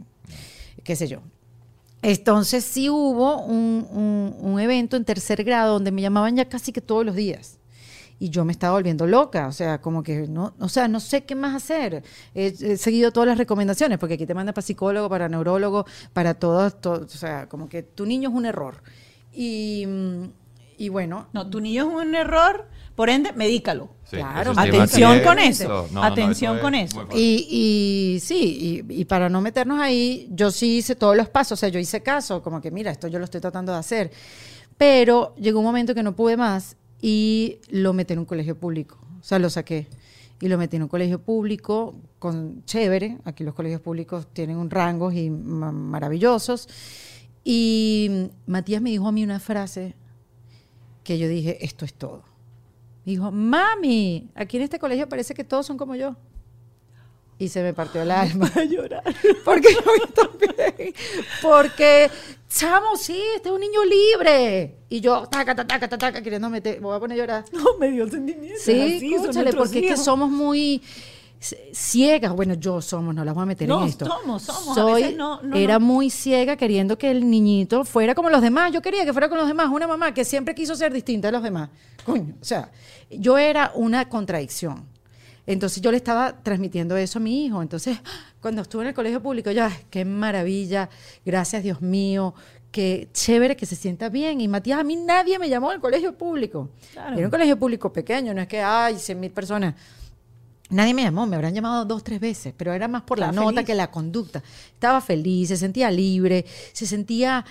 [0.83, 1.21] qué sé yo.
[2.01, 6.71] Entonces sí hubo un, un- un evento en tercer grado donde me llamaban ya casi
[6.71, 7.57] que todos los días.
[8.19, 11.23] Y yo me estaba volviendo loca, o sea, como que no, o sea, no sé
[11.25, 12.03] qué más hacer.
[12.35, 16.33] He, he seguido todas las recomendaciones, porque aquí te mandan para psicólogo, para neurólogo, para
[16.35, 18.83] todo, todo, o sea, como que tu niño es un error.
[19.33, 19.85] Y,
[20.77, 23.89] y bueno, No, tu niño es un error, por ende, medícalo.
[24.09, 25.67] Sí, Claro, es Atención con eso.
[25.67, 27.07] No, no, no, Atención es con muy eso.
[27.17, 27.47] Y,
[28.15, 31.55] y sí, y, y para no meternos ahí, yo sí hice todos los pasos, o
[31.59, 34.11] sea, yo hice caso, como que mira, esto yo lo estoy tratando de hacer.
[34.77, 38.97] Pero llegó un momento que no pude más y lo metí en un colegio público,
[39.19, 39.87] o sea, lo saqué.
[40.41, 44.69] Y lo metí en un colegio público con chévere, aquí los colegios públicos tienen un
[44.69, 46.67] rango y ma- maravillosos.
[47.43, 49.95] Y Matías me dijo a mí una frase
[51.03, 52.23] que yo dije, esto es todo.
[53.05, 56.15] Me dijo, mami, aquí en este colegio parece que todos son como yo.
[57.37, 58.51] Y se me partió el alma.
[58.55, 59.03] A llorar.
[59.45, 60.93] Porque yo también.
[61.41, 62.11] Porque,
[62.49, 64.75] chamo, sí, este es un niño libre.
[64.89, 67.45] Y yo, taca, taca, taca, taca, queriendo meter, me voy a poner a llorar.
[67.53, 68.59] No, me dio el sentimiento.
[68.61, 70.81] Sí, así nuestros porque es que somos muy
[71.39, 72.33] ciegas.
[72.33, 74.05] Bueno, yo somos, no las voy a meter No, en esto.
[74.05, 78.13] somos, somos, a Soy, veces no- no, era muy ciega queriendo que el niñito fuera
[78.15, 78.71] como los demás.
[78.71, 79.69] Yo quería que fuera como los demás.
[79.71, 81.69] Una mamá que siempre quiso ser distinta de los demás.
[82.05, 82.71] Coño, o sea,
[83.09, 84.85] yo era una contradicción.
[85.47, 87.61] Entonces yo le estaba transmitiendo eso a mi hijo.
[87.61, 87.97] Entonces,
[88.41, 90.89] cuando estuve en el colegio público, ya, qué maravilla,
[91.25, 92.35] gracias Dios mío,
[92.71, 94.41] qué chévere que se sienta bien.
[94.41, 96.69] Y Matías, a mí nadie me llamó al colegio público.
[96.93, 97.17] Claro.
[97.17, 99.73] Era un colegio público pequeño, no es que hay 100 mil personas.
[100.69, 103.45] Nadie me llamó, me habrán llamado dos, tres veces, pero era más por la Estaba
[103.45, 103.67] nota feliz.
[103.67, 104.43] que la conducta.
[104.73, 107.43] Estaba feliz, se sentía libre, se sentía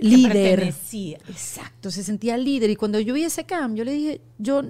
[0.00, 0.56] líder.
[0.58, 1.18] pertenecía.
[1.28, 2.70] Exacto, se sentía líder.
[2.70, 4.62] Y cuando yo vi ese cambio, le dije, yo,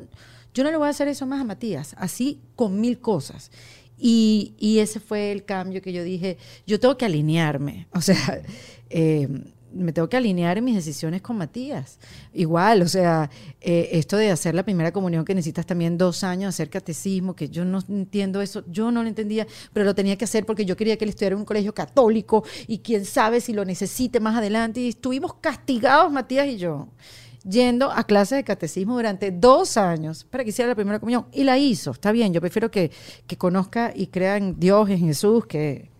[0.52, 3.50] yo no le voy a hacer eso más a Matías, así con mil cosas.
[3.98, 6.36] Y, y ese fue el cambio que yo dije,
[6.66, 7.86] yo tengo que alinearme.
[7.94, 8.42] O sea,
[8.90, 9.28] eh,
[9.74, 11.98] me tengo que alinear en mis decisiones con Matías.
[12.32, 13.30] Igual, o sea,
[13.60, 17.48] eh, esto de hacer la primera comunión que necesitas también dos años, hacer catecismo, que
[17.48, 20.76] yo no entiendo eso, yo no lo entendía, pero lo tenía que hacer porque yo
[20.76, 24.36] quería que él estudiara en un colegio católico y quién sabe si lo necesite más
[24.36, 24.80] adelante.
[24.80, 26.88] Y estuvimos castigados, Matías y yo,
[27.48, 31.26] yendo a clases de catecismo durante dos años para que hiciera la primera comunión.
[31.32, 32.90] Y la hizo, está bien, yo prefiero que,
[33.26, 35.90] que conozca y crea en Dios, en Jesús, que,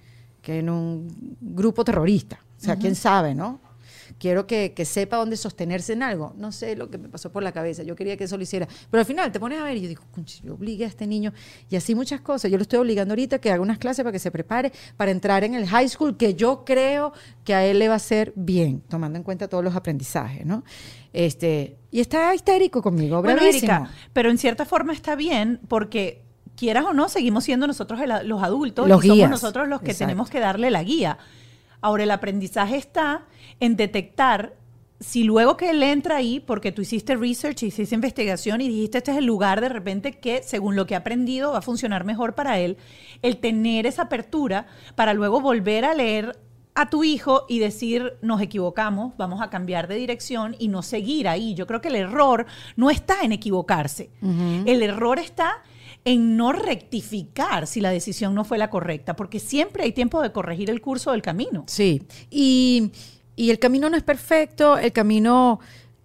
[0.40, 2.40] que en un grupo terrorista.
[2.62, 3.60] O sea, quién sabe, ¿no?
[4.18, 6.32] Quiero que, que sepa dónde sostenerse en algo.
[6.36, 7.82] No sé lo que me pasó por la cabeza.
[7.82, 8.68] Yo quería que eso lo hiciera.
[8.90, 11.06] Pero al final te pones a ver y yo digo, "Conchi, yo obligué a este
[11.08, 11.32] niño.
[11.70, 12.48] Y así muchas cosas.
[12.50, 15.10] Yo lo estoy obligando ahorita a que haga unas clases para que se prepare para
[15.10, 18.32] entrar en el high school, que yo creo que a él le va a hacer
[18.36, 20.62] bien, tomando en cuenta todos los aprendizajes, ¿no?
[21.12, 23.42] Este, y está histérico conmigo, Bueno.
[23.42, 26.22] Erika, pero en cierta forma está bien porque
[26.54, 29.30] quieras o no, seguimos siendo nosotros el- los adultos Los y somos guías.
[29.30, 30.06] nosotros los que Exacto.
[30.10, 31.18] tenemos que darle la guía.
[31.82, 33.26] Ahora, el aprendizaje está
[33.60, 34.54] en detectar
[35.02, 39.10] si luego que él entra ahí, porque tú hiciste research, hiciste investigación y dijiste este
[39.10, 42.34] es el lugar de repente que, según lo que ha aprendido, va a funcionar mejor
[42.34, 42.76] para él,
[43.20, 46.38] el tener esa apertura para luego volver a leer
[46.74, 51.28] a tu hijo y decir, nos equivocamos, vamos a cambiar de dirección y no seguir
[51.28, 51.54] ahí.
[51.54, 54.10] Yo creo que el error no está en equivocarse.
[54.22, 55.62] El error está
[56.04, 60.32] en no rectificar si la decisión no fue la correcta, porque siempre hay tiempo de
[60.32, 61.64] corregir el curso del camino.
[61.66, 62.90] Sí, y,
[63.36, 65.60] y el camino no es perfecto, el camino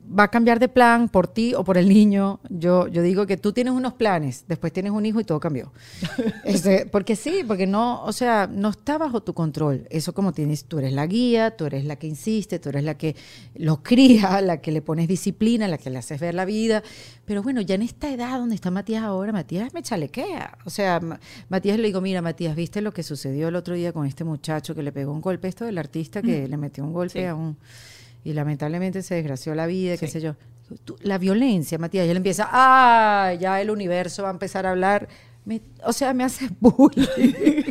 [0.07, 2.39] va a cambiar de plan por ti o por el niño.
[2.49, 5.71] Yo, yo digo que tú tienes unos planes, después tienes un hijo y todo cambió.
[6.43, 9.85] Este, porque sí, porque no, o sea, no está bajo tu control.
[9.89, 12.97] Eso como tienes, tú eres la guía, tú eres la que insiste, tú eres la
[12.97, 13.15] que
[13.55, 16.83] lo cría, la que le pones disciplina, la que le haces ver la vida.
[17.25, 20.57] Pero bueno, ya en esta edad donde está Matías ahora, Matías me chalequea.
[20.65, 23.91] O sea, Ma- Matías le digo, mira, Matías, ¿viste lo que sucedió el otro día
[23.91, 25.47] con este muchacho que le pegó un golpe?
[25.49, 27.25] Esto del artista que le metió un golpe Sí.
[27.25, 27.57] a un...
[28.27, 30.11] Y lamentablemente se desgració la vida, qué Sí.
[30.13, 30.35] sé yo.
[30.99, 35.07] La violencia, Matías, y él empieza, ah, ya el universo va a empezar a hablar.
[35.45, 37.63] Me- o sea, me hace bullying.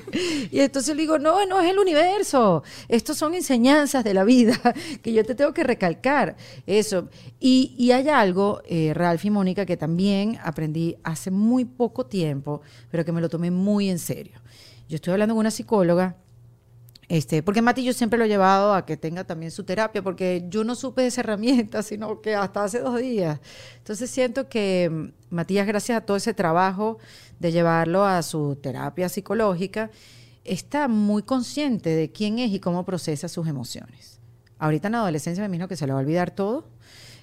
[0.50, 2.62] y entonces le digo, no, no es el universo.
[2.88, 4.58] Estos son enseñanzas de la vida
[5.02, 6.36] que yo te tengo que recalcar.
[6.66, 7.10] Eso.
[7.38, 12.62] Y, y hay algo, eh, Ralph y Mónica, que también aprendí hace muy poco tiempo,
[12.90, 14.40] pero que me lo tomé muy en serio.
[14.88, 16.16] Yo estoy hablando con una psicóloga
[17.08, 20.44] este, porque Mati yo siempre lo he llevado a que tenga también su terapia, porque
[20.48, 23.40] yo no supe de esa herramienta, sino que hasta hace dos días.
[23.78, 26.98] Entonces siento que mm, Matías, gracias a todo ese trabajo
[27.38, 29.90] de llevarlo a su terapia psicológica,
[30.44, 34.20] está muy consciente de quién es y cómo procesa sus emociones.
[34.58, 36.66] Ahorita en la adolescencia me imagino que se le va a olvidar todo.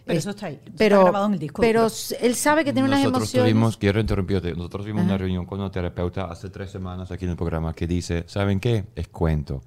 [0.05, 1.87] Pero Es- eso está ahí, eso está Pero, grabado en el disco pero
[2.21, 3.51] él sabe que tiene unas Nosotros emociones.
[3.53, 7.31] tuvimos, quiero interrumpirte, nosotros tuvimos una reunión con una terapeuta hace tres semanas aquí en
[7.31, 8.85] el programa que dice, ¿saben qué?
[8.95, 9.61] Es cuento.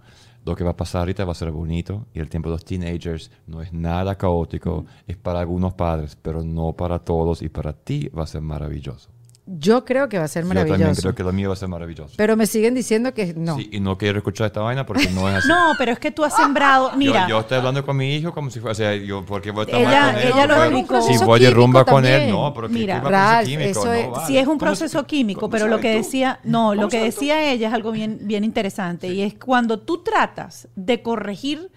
[0.45, 2.65] Lo que va a pasar ahorita va a ser bonito y el tiempo de los
[2.65, 7.73] teenagers no es nada caótico, es para algunos padres, pero no para todos y para
[7.73, 9.11] ti va a ser maravilloso.
[9.49, 10.79] Yo creo que va a ser Yo maravilloso.
[10.83, 12.15] también creo que lo mío va a ser maravilloso.
[12.17, 13.57] Pero me siguen diciendo que no.
[13.57, 15.49] Sí, y no quiero escuchar esta vaina porque no es así.
[15.57, 18.35] No, pero es que tú has sembrado, Yo- mira, yo, estoy hablando con mi hijo
[18.35, 20.29] como si fuera, o sea, yo, porque voy a estar Ella- mal con él?
[20.35, 21.01] ella lo explicó.
[21.01, 22.31] Si Proceso voy de rumba químico con él, también.
[22.35, 23.71] no, pero ¿qué Mira, Ralph, químico?
[23.71, 24.27] eso No, es- vale.
[24.27, 25.99] Sí, es un ¿Cómo proceso químico, ¿Cómo pero lo que tú?
[25.99, 27.05] decía, no, lo ¿Cómo que tú?
[27.05, 31.71] decía ella es algo bien, bien interesante y es cuando tú tratas de corregir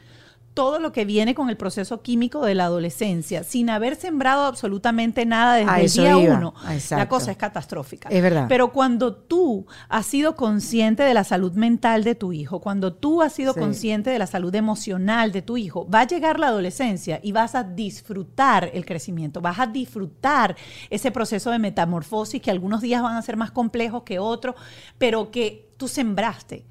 [0.60, 5.26] todo lo que viene con el proceso químico de la adolescencia sin haber sembrado absolutamente
[5.26, 6.36] nada desde A el día iba.
[6.38, 6.54] uno,
[6.90, 8.10] la cosa es catastrófica.
[8.10, 8.48] Es verdad.
[8.50, 13.22] Pero cuando tú has sido consciente de la salud mental de tu hijo, cuando tú
[13.22, 13.60] has sido Sí.
[13.62, 17.56] consciente de la salud emocional de tu hijo, va a llegar la adolescencia y vas
[17.56, 20.58] a disfrutar el crecimiento, vas a disfrutar
[20.90, 24.56] ese proceso de metamorfosis que algunos días van a ser más complejos que otros,
[24.98, 26.66] pero que tú sembraste.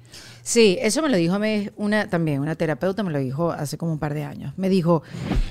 [0.49, 3.77] Sí, eso me lo dijo a mí una, también una terapeuta, me lo dijo hace
[3.77, 4.51] como un par de años.
[4.57, 5.03] Me dijo,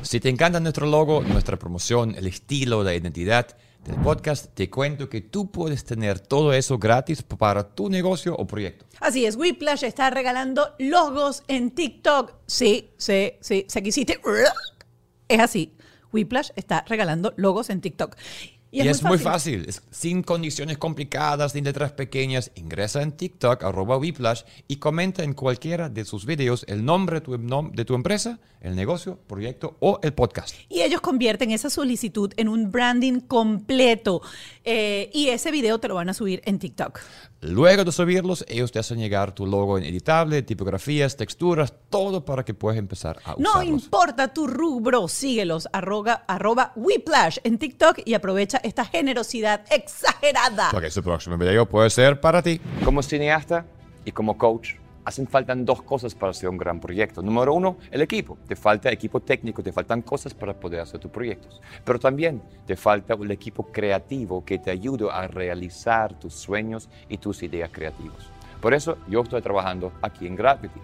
[0.02, 3.46] Si te encanta nuestro logo, nuestra promoción, el estilo, la identidad
[3.84, 8.44] del podcast, te cuento que tú puedes tener todo eso gratis para tu negocio o
[8.48, 8.86] proyecto.
[8.98, 12.34] Así es, Whiplash está regalando logos en TikTok.
[12.48, 14.20] Sí, sí, sí, se quisiste.
[15.28, 15.76] Es así.
[16.12, 18.16] Whiplash está regalando logos en TikTok.
[18.70, 22.50] Y, es, muy fácil, es sin condiciones complicadas ni letras pequeñas.
[22.54, 27.20] Ingresa en TikTok, arroba Whiplash, y comenta en cualquiera de sus videos el nombre de
[27.22, 30.54] tu, nom- de tu empresa, el negocio, proyecto o el podcast.
[30.68, 34.20] Y ellos convierten esa solicitud en un branding completo.
[34.70, 37.00] Eh, y ese video te lo van a subir en TikTok.
[37.40, 42.44] Luego de subirlos, ellos te hacen llegar tu logo en editable, tipografías, texturas, todo para
[42.44, 43.64] que puedas empezar a No usarlos.
[43.64, 50.68] importa tu rubro, síguelos, arroga, arroba Whiplash en TikTok y aprovecha esta generosidad exagerada.
[50.70, 52.60] Porque su próximo video puede ser para ti.
[52.84, 53.64] Como cineasta
[54.04, 54.74] y como coach,
[55.08, 57.22] hacen falta dos cosas para hacer un gran proyecto.
[57.22, 58.36] Número uno, el equipo.
[58.46, 61.62] Te falta equipo técnico, te faltan cosas para poder hacer tus proyectos.
[61.82, 67.16] Pero también te falta un equipo creativo que te ayude a realizar tus sueños y
[67.16, 68.30] tus ideas creativas.
[68.60, 70.80] Por eso yo estoy trabajando aquí en Gravity.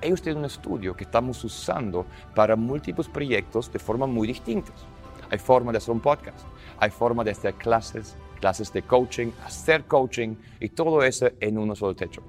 [0.00, 4.86] Ellos tienen un estudio que estamos usando para múltiples proyectos de forma muy distintas.
[5.30, 6.46] Hay forma de hacer un podcast,
[6.78, 11.76] hay forma de hacer clases, clases de coaching, hacer coaching y todo eso en uno
[11.76, 12.22] solo techo.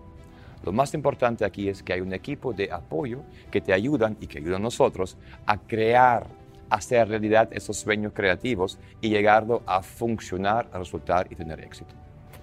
[0.63, 4.27] Lo más importante aquí es que hay un equipo de apoyo que te ayudan y
[4.27, 6.27] que ayudan a nosotros a crear,
[6.69, 11.95] hacer realidad esos sueños creativos y llegarlo a funcionar, a resultar y tener éxito.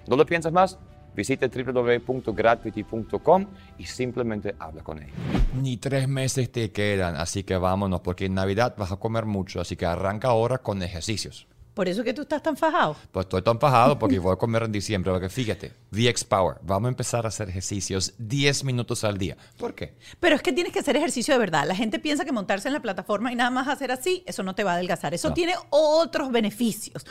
[0.07, 0.77] ¿No lo piensas más?
[1.15, 3.45] Visita www.gravity.com
[3.77, 5.15] y simplemente habla con ellos.
[5.61, 9.59] Ni tres meses te quedan, así que vámonos, porque en Navidad vas a comer mucho,
[9.61, 11.47] así que arranca ahora con ejercicios.
[11.73, 12.95] Por eso que tú estás tan fajado.
[13.11, 16.87] Pues estoy tan pajado porque voy a comer en diciembre, porque fíjate, VX Power, vamos
[16.87, 19.37] a empezar a hacer ejercicios 10 minutos al día.
[19.57, 19.93] ¿Por qué?
[20.19, 21.65] Pero es que tienes que hacer ejercicio de verdad.
[21.65, 24.55] La gente piensa que montarse en la plataforma y nada más hacer así, eso no
[24.55, 25.13] te va a adelgazar.
[25.13, 25.33] Eso No.
[25.33, 27.05] tiene otros beneficios.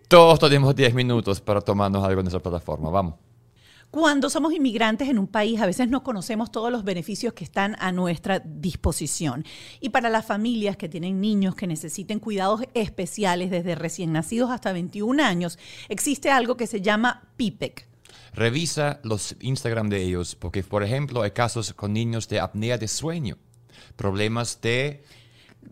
[0.08, 2.92] Todos tenemos 10 minutos para tomarnos algo en esa plataforma.
[2.92, 3.16] Vamos.
[3.90, 7.78] Cuando somos inmigrantes en un país, a veces no conocemos todos los beneficios que están
[7.80, 9.46] a nuestra disposición.
[9.80, 14.74] Y para las familias que tienen niños que necesiten cuidados especiales desde recién nacidos hasta
[14.74, 17.88] 21 años, existe algo que se llama PIPEC.
[18.34, 22.90] Revisa los Instagram de ellos, porque por ejemplo hay casos con niños de apnea de
[22.90, 23.38] sueño,
[23.96, 25.04] problemas de,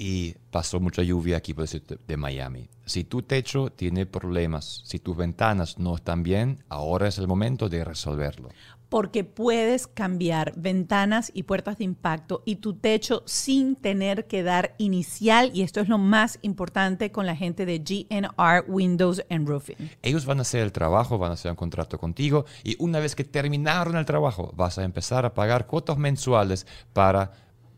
[0.00, 2.70] y pasó mucha lluvia aquí por el de Miami.
[2.86, 7.68] Si tu techo tiene problemas, si tus ventanas no están bien, ahora es el momento
[7.68, 8.48] de resolverlo.
[8.88, 14.74] porque puedes cambiar ventanas y puertas de impacto y tu techo sin tener que dar
[14.78, 19.76] inicial y esto es lo más importante con la gente de GNR Windows and Roofing.
[20.02, 23.14] Ellos van a hacer el trabajo, van a hacer un contrato contigo y una vez
[23.14, 27.30] que terminaron el trabajo vas a empezar a pagar cuotas mensuales para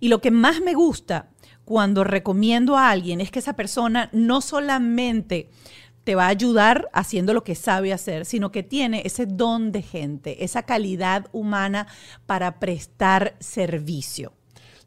[0.00, 1.30] Y lo que más me gusta
[1.64, 5.48] cuando recomiendo a alguien es que esa persona no solamente
[6.04, 9.82] te va a ayudar haciendo lo que sabe hacer, sino que tiene ese don de
[9.82, 11.86] gente, esa calidad humana
[12.26, 14.32] para prestar servicio.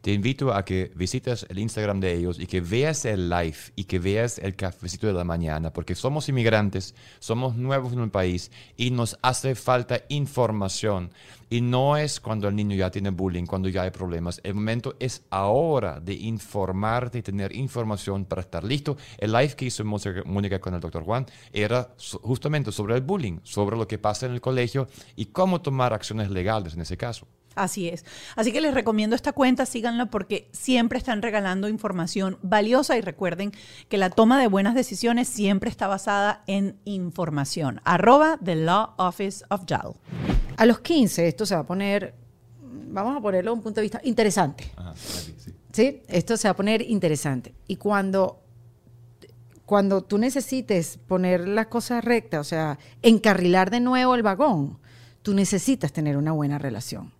[0.05, 3.85] Te invito a que visites el Instagram de ellos y que veas el live y
[3.85, 8.51] que veas el cafecito de la mañana, porque somos inmigrantes, somos nuevos en un país
[8.77, 11.09] y nos hace falta información.
[11.49, 14.39] Y no es cuando el niño ya tiene bullying, cuando ya hay problemas.
[14.43, 18.97] El momento es ahora de informarte y tener información para estar listo.
[19.17, 23.75] El live que hizo Mónica con el doctor Juan era justamente sobre el bullying, sobre
[23.75, 27.25] lo que pasa en el colegio y cómo tomar acciones legales en ese caso.
[27.55, 28.03] Así es.
[28.35, 33.53] Así que les recomiendo esta cuenta, síganla porque siempre están regalando información valiosa y recuerden
[33.87, 37.79] que la toma de buenas decisiones siempre está basada en información.
[37.85, 39.93] Arroba The Law Office of JAL.
[40.57, 42.13] A los 15 esto se va a poner,
[42.89, 44.69] vamos a ponerlo de un punto de vista interesante.
[45.71, 46.01] ¿sí?
[46.07, 47.55] Esto se va a poner interesante.
[47.67, 48.41] Y cuando,
[49.65, 54.77] cuando tú necesites poner las cosas rectas, o sea, encarrilar de nuevo el vagón,
[55.21, 57.14] tú necesitas tener una buena relación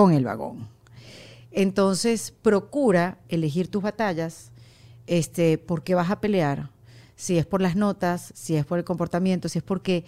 [0.00, 0.68] con el vagón.
[1.52, 4.50] Entonces, procura elegir tus batallas,
[5.06, 6.70] este, por qué vas a pelear,
[7.16, 10.04] si es por las notas, si es por el comportamiento, si es porque,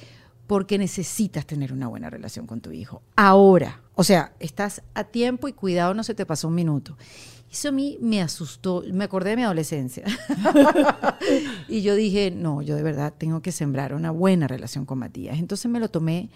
[0.47, 3.03] porque necesitas tener una buena relación con tu hijo.
[3.17, 6.97] Ahora, o sea, estás a tiempo y cuidado, no se te pasó un minuto.
[7.51, 10.05] Eso a mí me asustó, me acordé de mi adolescencia.
[11.69, 15.39] y yo dije, no, yo de verdad tengo que sembrar una buena relación con Matías.
[15.39, 16.31] Entonces me lo tomé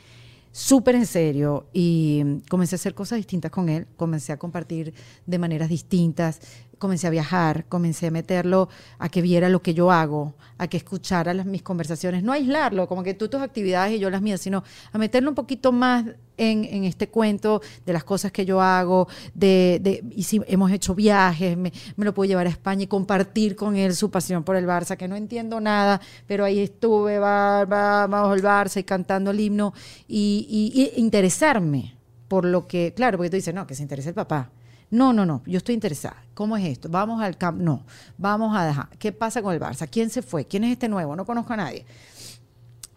[0.56, 4.94] súper en serio y comencé a hacer cosas distintas con él, comencé a compartir
[5.26, 6.40] de maneras distintas,
[6.78, 10.76] comencé a viajar, comencé a meterlo a que viera lo que yo hago, a que
[10.76, 14.40] escuchara las, mis conversaciones, no aislarlo, como que tú tus actividades y yo las mías,
[14.40, 14.62] sino
[14.92, 16.04] a meterlo un poquito más
[16.38, 20.94] en, este cuento de las cosas que yo hago, de, de y si hemos hecho
[20.94, 24.66] viajes, me, lo puedo llevar a España y compartir con él su pasión por el
[24.66, 29.30] Barça, que no entiendo nada, pero ahí estuve, va, va, vamos al Barça y cantando
[29.30, 29.72] el himno
[30.08, 31.96] y, y- y interesarme
[32.28, 34.50] por lo que, claro, porque tú dices, no, que se interesa el papá.
[34.90, 36.16] No, no, no, yo estoy interesada.
[36.34, 36.88] ¿Cómo es esto?
[36.88, 37.84] Vamos al camp, no,
[38.18, 38.88] vamos a dejar.
[38.98, 39.88] ¿Qué pasa con el Barça?
[39.90, 40.44] ¿Quién se fue?
[40.46, 41.16] ¿Quién es este nuevo?
[41.16, 41.84] No conozco a nadie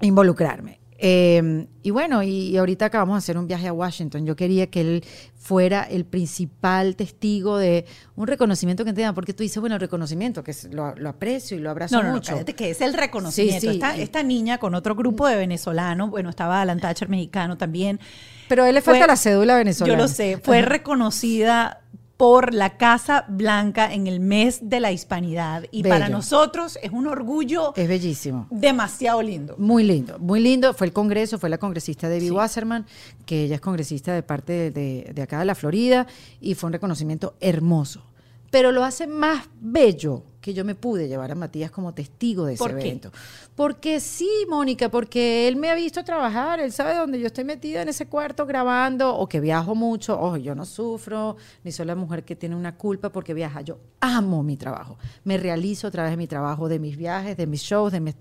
[0.01, 0.79] involucrarme.
[1.01, 4.25] Eh, y bueno, y, y ahorita acabamos de hacer un viaje a Washington.
[4.25, 5.05] Yo quería que él
[5.37, 7.85] fuera el principal testigo de
[8.17, 11.55] un reconocimiento que entienda, porque tú dices, bueno, el reconocimiento, que es- lo, lo aprecio
[11.55, 12.43] y lo abrazo No, no, mucho.
[12.45, 13.61] que es el reconocimiento.
[13.61, 13.73] Sí, sí.
[13.75, 18.01] esta, esta niña con otro grupo de venezolanos, bueno, estaba Alan Thatcher mexicano también.
[18.49, 19.97] Pero a él le Fue- falta la cédula venezolana.
[19.97, 21.78] Yo lo sé, fue reconocida
[22.19, 25.95] por la Casa Blanca en el mes de la hispanidad y Bello.
[25.95, 28.45] para nosotros es un orgullo Es bellísimo.
[28.51, 29.55] demasiado lindo.
[29.57, 30.73] Muy lindo, muy lindo.
[30.73, 32.31] Fue el congreso, fue la congresista Debbie Sí.
[32.31, 32.85] Wasserman,
[33.25, 36.07] que ella es congresista de parte de, de- de acá de la Florida,
[36.41, 38.03] y fue un reconocimiento hermoso.
[38.51, 42.53] Pero lo hace más bello que yo me pude llevar a Matías como testigo de
[42.53, 42.87] ese ¿Por qué?
[42.87, 43.11] evento.
[43.55, 47.81] Porque sí, Mónica, porque él me ha visto trabajar, él sabe dónde yo estoy metida
[47.81, 50.19] en ese cuarto grabando, o que viajo mucho.
[50.19, 53.61] Ojo, yo no sufro, ni soy la mujer que tiene una culpa porque viaja.
[53.61, 54.97] Yo amo mi trabajo.
[55.23, 58.13] Me realizo a través de mi trabajo, de mis viajes, de mis shows, de mi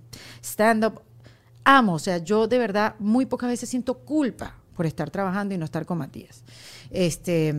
[0.42, 1.02] stand-up
[1.68, 5.58] amo, o sea, yo de verdad muy pocas veces siento culpa por estar trabajando y
[5.58, 6.42] no estar con Matías.
[6.90, 7.54] Este,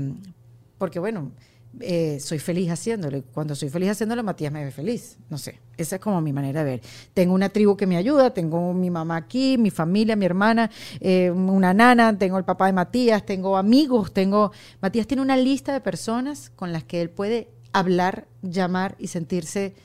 [0.78, 1.32] porque bueno,
[1.80, 3.24] eh, soy feliz haciéndolo.
[3.34, 5.18] Cuando soy feliz haciéndolo, Matías me ve feliz.
[5.30, 6.82] No sé, esa es como mi manera de ver.
[7.14, 11.32] Tengo una tribu que me ayuda, tengo mi mamá aquí, mi familia, mi hermana, eh,
[11.32, 14.52] una nana, tengo el papá de Matías, tengo amigos, tengo...
[14.82, 19.76] Matías tiene una lista de personas con las que él puede hablar, llamar y sentirse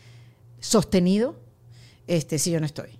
[0.60, 1.36] sostenido
[2.06, 2.98] este, si yo no estoy.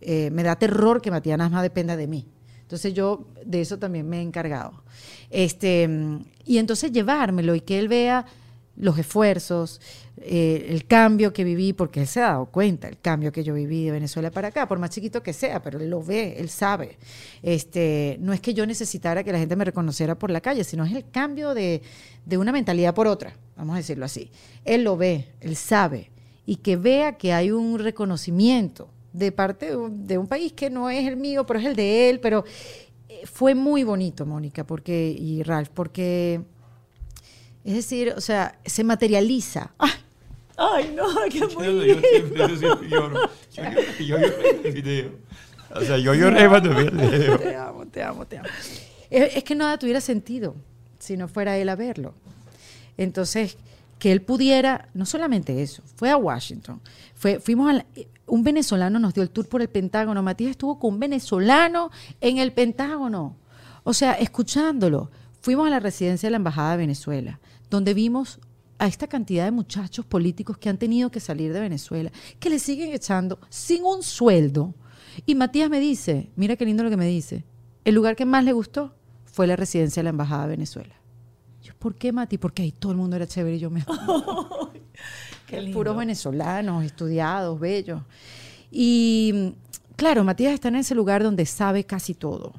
[0.00, 2.26] Eh, me da terror que Matías más dependa de mí.
[2.66, 4.82] Entonces yo de eso también me he encargado.
[5.30, 5.88] Este,
[6.44, 8.26] y entonces llevármelo y que él vea
[8.74, 9.80] los esfuerzos,
[10.16, 13.54] eh, el cambio que viví, porque él se ha dado cuenta, el cambio que yo
[13.54, 16.48] viví de Venezuela para acá, por más chiquito que sea, pero él lo ve, él
[16.48, 16.98] sabe.
[17.40, 20.84] Este, no es que yo necesitara que la gente me reconociera por la calle, sino
[20.84, 21.82] es el cambio de,
[22.24, 24.32] de una mentalidad por otra, vamos a decirlo así.
[24.64, 26.10] Él lo ve, él sabe,
[26.44, 30.70] y que vea que hay un reconocimiento de parte de un, de un país que
[30.70, 32.44] no es el mío, pero es el de él, pero
[33.08, 36.40] eh, fue muy bonito, Mónica, porque, y Ralph, porque
[37.64, 39.72] es decir, o sea, se materializa.
[40.58, 43.28] Ay, no, qué muy Yo, yo siempre, lloro.
[43.52, 43.62] Yo,
[44.16, 45.10] lloré- el video.
[45.74, 47.38] O sea, yo lloré cuando vi el video.
[47.38, 48.48] Te amo, te amo, te amo.
[49.10, 50.54] Es, es que nada tuviera sentido
[50.98, 52.14] si no fuera él a verlo.
[52.96, 53.58] Entonces,
[53.98, 56.80] que él pudiera, no solamente eso, fue a Washington,
[57.14, 57.86] fue, fuimos a la-
[58.26, 62.38] un venezolano nos dio el tour por el Pentágono, Matías estuvo con un venezolano en
[62.38, 63.36] el Pentágono,
[63.84, 65.10] o sea, escuchándolo.
[65.40, 68.40] Fuimos a la residencia de la Embajada de Venezuela, donde vimos
[68.78, 72.10] a esta cantidad de muchachos políticos que han tenido que salir de Venezuela,
[72.40, 74.74] que le siguen echando sin un sueldo.
[75.24, 77.44] Y Matías me dice, mira qué lindo lo que me dice,
[77.84, 80.94] el lugar que más le gustó fue la residencia de la Embajada de Venezuela.
[81.62, 82.38] Yo, ¿por qué, Mati?
[82.38, 83.84] Porque ahí todo el mundo era chévere y yo me...
[85.46, 85.78] Qué lindo.
[85.78, 88.02] Puros venezolanos, estudiados, bellos.
[88.70, 89.54] Y
[89.96, 92.52] claro, Matías está en ese lugar donde sabe casi todo.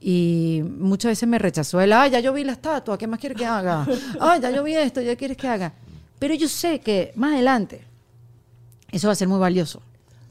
[0.00, 3.38] Y muchas veces me rechazó él, ay, ya yo vi la estatua, ¿qué más quieres
[3.38, 3.86] que haga?
[4.20, 5.72] Ay, ya yo vi esto, ¿ya quieres que haga?
[6.18, 7.84] Pero yo sé que más adelante
[8.92, 9.82] eso va a ser muy valioso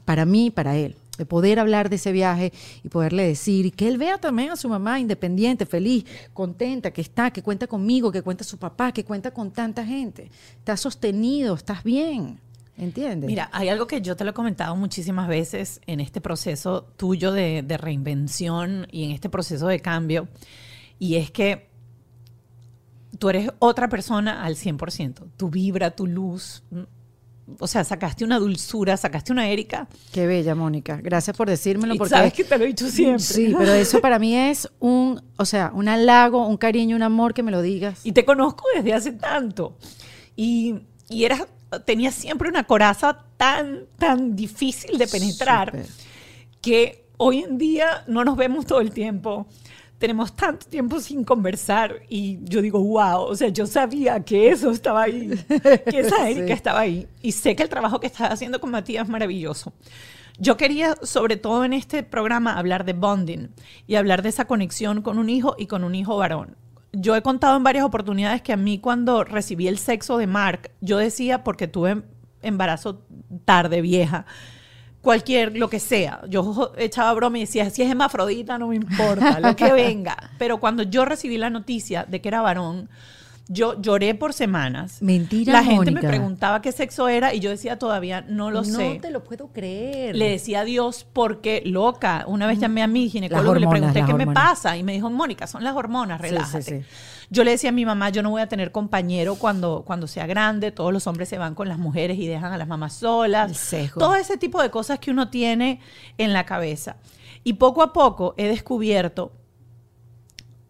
[0.04, 2.52] para mí y para él, de poder hablar de ese viaje
[2.82, 7.00] y poderle decir, y que él vea también a su mamá independiente, feliz, contenta, que
[7.00, 10.30] está, que cuenta conmigo, que cuenta su papá, que cuenta con tanta gente.
[10.58, 12.40] Estás sostenido, estás bien,
[12.76, 13.28] ¿entiendes?
[13.28, 17.32] Mira, hay algo que yo te lo he comentado muchísimas veces en este proceso tuyo
[17.32, 20.28] de, de reinvención y en este proceso de cambio,
[20.98, 21.74] y es que
[23.18, 25.24] tú eres otra persona al 100%.
[25.36, 26.62] Tu vibra, tu luz.
[27.58, 29.86] O sea, sacaste una dulzura, sacaste una Erika.
[30.12, 30.98] Qué bella, Mónica.
[31.02, 31.96] Gracias por decírmelo.
[31.96, 33.22] Porque sabes que te lo he dicho siempre.
[33.22, 37.34] Sí, pero eso para mí es un, o sea, un halago, un cariño, un amor
[37.34, 38.00] que me lo digas.
[38.04, 39.76] Y te conozco desde hace tanto.
[40.36, 40.76] Y,
[41.08, 41.46] y eras,
[41.84, 45.86] tenías siempre una coraza tan, tan difícil de penetrar Súper.
[46.62, 49.46] que hoy en día no nos vemos todo el tiempo.
[49.98, 54.70] Tenemos tanto tiempo sin conversar y yo digo, wow, o sea, yo sabía que eso
[54.70, 55.30] estaba ahí,
[55.88, 56.52] que esa Erika Sí.
[56.52, 57.06] estaba ahí.
[57.22, 59.72] Y sé que el trabajo que estás haciendo con Matías es maravilloso.
[60.38, 63.50] Yo quería, sobre todo en este programa, hablar de bonding
[63.86, 66.56] y hablar de esa conexión con un hijo y con un hijo varón.
[66.92, 70.72] Yo he contado en varias oportunidades que a mí cuando recibí el sexo de Mark,
[70.80, 72.02] yo decía, porque tuve
[72.42, 73.02] embarazo
[73.44, 74.26] tarde, vieja,
[75.04, 76.22] cualquier, lo que sea.
[76.28, 80.16] Yo echaba broma y decía, si es hermafrodita, no me importa, lo que venga.
[80.38, 82.88] Pero cuando yo recibí la noticia de que era varón,
[83.48, 85.02] yo lloré por semanas.
[85.02, 88.64] Mentira, La gente me preguntaba qué sexo era y yo decía, todavía no lo no
[88.64, 88.98] sé.
[89.02, 90.16] te lo puedo creer.
[90.16, 94.14] Le decía adiós porque, loca, una vez llamé a mi ginecólogo y le pregunté qué
[94.14, 94.76] me pasa.
[94.76, 96.62] Y me dijo, Mónica, son las hormonas, Sí, sí, relájate.
[96.80, 96.86] sí.
[97.30, 100.26] Yo le decía a mi mamá, yo no voy a tener compañero cuando, cuando sea
[100.26, 103.50] grande, todos los hombres se van con las mujeres y dejan a las mamás solas.
[103.50, 103.98] El sesgo.
[104.00, 105.80] Todo ese tipo de cosas que uno tiene
[106.18, 106.96] en la cabeza.
[107.42, 109.32] Y poco a poco he descubierto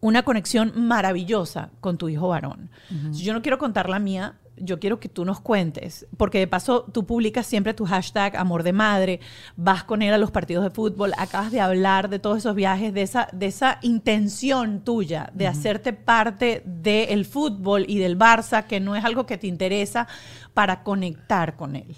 [0.01, 2.69] una conexión maravillosa con tu hijo varón.
[3.13, 6.83] Yo no quiero contar la mía, yo quiero que tú nos cuentes, porque de paso
[6.83, 9.19] tú publicas siempre tu hashtag amor de madre,
[9.55, 12.93] vas con él a los partidos de fútbol, acabas de hablar de todos esos viajes,
[12.93, 18.79] de esa, de esa intención tuya de hacerte parte del fútbol y del Barça, que
[18.79, 20.07] no es algo que te interesa,
[20.53, 21.95] para conectar con él.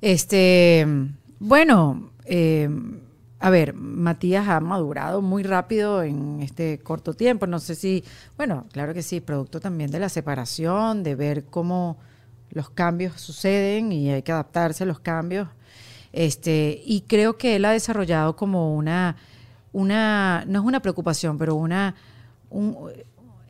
[0.00, 0.86] Este,
[1.40, 2.68] bueno, eh,
[3.46, 7.46] a ver, Matías ha madurado muy rápido en este corto tiempo.
[7.46, 8.02] No sé si,
[8.38, 11.98] bueno, claro que sí, producto también de la separación, de ver cómo
[12.50, 15.48] los cambios suceden y hay que adaptarse a los cambios.
[16.12, 19.16] Este, y creo que él ha desarrollado como una,
[19.74, 21.94] una, no es una preocupación, pero una,
[22.48, 22.76] un-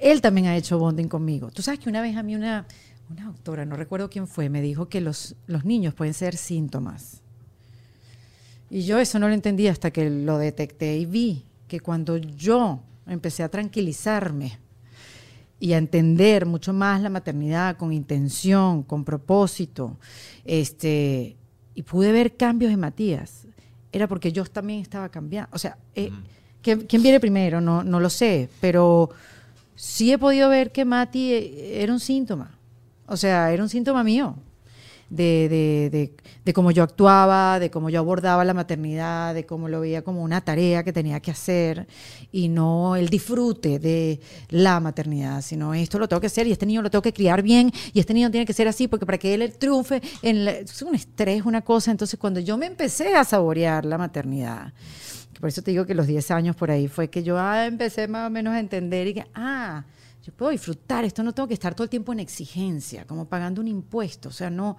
[0.01, 1.53] él también ha hecho bonding conmigo.
[1.53, 2.67] Tú sabes que una vez a mí una,
[3.11, 7.21] una doctora, no recuerdo quién fue, me dijo que los, los niños pueden ser síntomas.
[8.71, 12.81] Y yo eso no lo entendí hasta que lo detecté y vi que cuando yo
[13.07, 14.59] empecé a tranquilizarme
[15.61, 19.97] y a entender mucho más la maternidad con intención, con propósito,
[20.45, 21.37] este,
[21.75, 23.47] y pude ver cambios en Matías,
[23.93, 25.51] era porque yo también estaba cambiando.
[25.53, 26.11] O sea, eh,
[26.63, 27.61] ¿quién, quién viene primero?
[27.61, 29.11] No, no lo sé, pero
[29.77, 32.59] sí he podido ver que Mati eh, era un síntoma.
[33.07, 34.37] O sea, era un síntoma mío.
[35.11, 39.69] De, de, de, de cómo yo actuaba, de cómo yo abordaba la maternidad, de cómo
[39.69, 41.87] lo veía como una tarea que tenía que hacer
[42.33, 46.67] y no el disfrute de la maternidad, sino esto lo tengo que hacer y este
[46.67, 49.19] niño lo tengo que criar bien y este niño tiene que ser así porque para
[49.19, 51.91] que él triunfe, en la- es un estrés, una cosa.
[51.91, 54.73] Entonces cuando yo me empecé a saborear la maternidad,
[55.41, 58.09] por eso te digo que los 10 años por ahí fue que yo ah, empecé
[58.09, 59.85] más o menos a entender y que, ah,
[60.25, 63.61] yo puedo disfrutar, esto no tengo que estar todo el tiempo en exigencia, como pagando
[63.61, 64.79] un impuesto, o sea, no,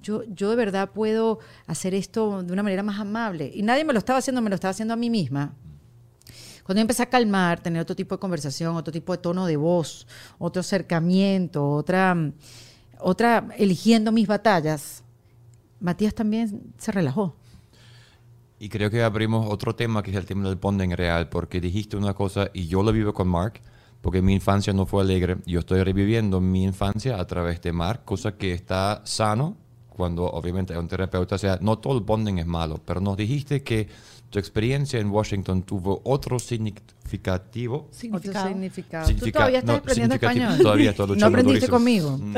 [0.00, 3.50] yo, yo de verdad puedo hacer esto de una manera más amable.
[3.54, 5.54] Y nadie me lo estaba haciendo, me lo estaba haciendo a mí misma.
[6.64, 9.56] Cuando yo empecé a calmar, tener otro tipo de conversación, otro tipo de tono de
[9.56, 10.06] voz,
[10.38, 12.16] otro acercamiento, otra,
[12.98, 15.04] otra eligiendo mis batallas,
[15.78, 17.36] Matías también se relajó.
[18.58, 21.96] Y creo que abrimos otro tema que es el tema del bonding real, porque dijiste
[21.96, 23.60] una cosa y yo lo vivo con Mark,
[24.00, 25.38] porque mi infancia no fue alegre.
[25.46, 29.56] Yo estoy reviviendo mi infancia a través de Mark, cosa que está sano
[29.88, 31.36] cuando obviamente un terapeuta.
[31.36, 33.88] O sea, no todo el bonding es malo, pero nos dijiste que
[34.30, 36.38] tu experiencia en Washington tuvo otro
[37.06, 37.88] significativo.
[37.90, 38.48] Significado.
[38.48, 39.08] significado.
[39.14, 40.58] Tú todavía estás no, aprendiendo español.
[40.58, 41.76] Todavía estoy No aprendiste durísimo.
[41.76, 42.18] conmigo.
[42.18, 42.36] Mm,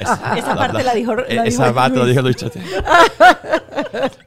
[0.00, 2.60] esa- parte la dijo- la dijo Esa parte la dijo Luis Chate.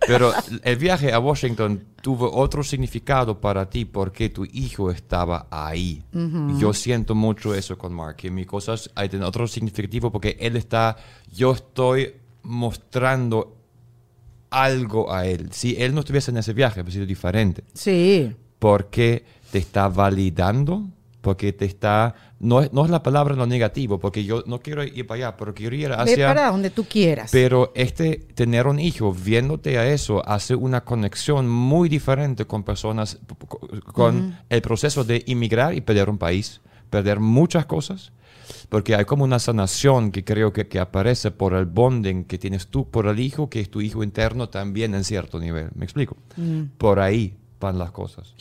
[0.08, 0.32] Pero
[0.64, 6.04] el viaje a Washington tuvo otro significado para ti porque tu hijo estaba ahí.
[6.60, 10.96] Yo siento mucho eso con Mark, que mis cosas hay otro significativo porque él está,
[11.34, 13.58] yo estoy mostrando
[14.50, 15.50] algo a él.
[15.52, 18.34] Si él no estuviese en ese viaje, hubiera sido diferente Sí.
[18.60, 20.84] Porque te está validando,
[21.22, 22.16] porque te está...
[22.40, 25.38] No es, no es la palabra lo negativo, porque yo no quiero ir para allá,
[25.38, 26.28] pero quiero ir Ve hacia...
[26.28, 27.32] para donde tú quieras.
[27.32, 33.16] Pero este tener un hijo, viéndote a eso, hace una conexión muy diferente con personas,
[33.16, 38.12] p- p- con el proceso de inmigrar y perder un país, perder muchas cosas,
[38.70, 42.68] porque hay como una sanación que creo que, que aparece por el bonding que tienes
[42.68, 45.70] tú por el hijo, que es tu hijo interno también en cierto nivel.
[45.74, 46.16] ¿Me explico?
[46.78, 48.34] Por ahí van las cosas.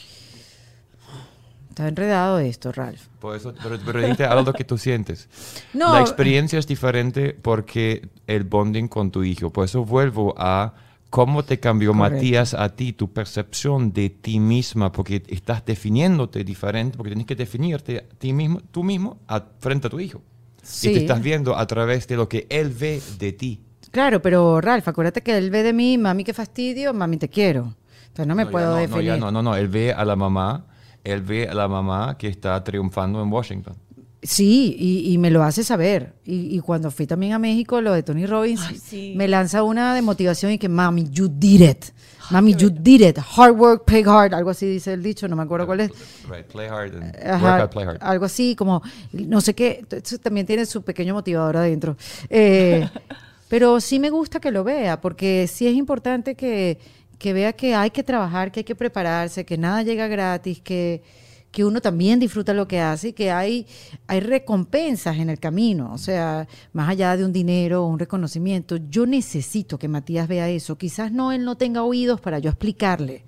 [1.71, 3.03] Está enredado esto, Ralph.
[3.21, 5.29] Por eso, pero, pero dijiste algo que tú sientes.
[5.75, 5.93] No.
[5.93, 9.51] La experiencia es diferente porque el bonding con tu hijo.
[9.51, 10.73] Por eso vuelvo a
[11.11, 12.15] cómo te cambió Correcto.
[12.17, 17.35] Matías a ti, tu percepción de ti misma, porque estás definiéndote diferente, porque tienes que
[17.37, 20.23] definirte a ti mismo, tú mismo a- frente a tu hijo.
[20.63, 20.93] Y Sí.
[20.93, 23.61] te estás viendo a través de lo que él ve de ti.
[23.91, 27.75] Claro, pero Ralph, acuérdate que él ve de mí, mami, qué fastidio, mami, te quiero.
[28.17, 29.05] Entonces no me No, puedo no, no, definir.
[29.05, 30.65] ya no, no, no, él ve a la mamá,
[31.05, 33.75] él ve a la mamá que está triunfando en Washington.
[34.23, 36.15] Sí, y, y me lo hace saber.
[36.25, 39.13] Y, y cuando fui también a México, lo de Tony Robbins, Ay, sí.
[39.15, 41.85] me lanza una de motivación y que, mami, you did it.
[42.31, 43.19] Mami, you did it.
[43.37, 44.33] Hard work, pay hard.
[44.35, 45.91] Algo así dice el dicho, no me acuerdo cuál es.
[46.29, 47.99] Right, play hard and Ajá, work hard, play hard.
[48.01, 51.97] Algo así, como, no sé qué, eso también tiene su pequeño motivador adentro.
[52.31, 52.89] Eh,
[53.49, 56.79] pero sí me gusta que lo vea, porque sí es importante que,
[57.19, 61.03] que vea que hay que trabajar, que hay que prepararse, que nada llega gratis, que,
[61.51, 63.67] que uno también disfruta lo que hace y que hay,
[64.07, 65.93] hay recompensas en el camino.
[65.93, 70.49] O sea, más allá de un dinero o un reconocimiento, yo necesito que Matías vea
[70.49, 70.77] eso.
[70.77, 73.25] Quizás no él no tenga oídos para yo explicarle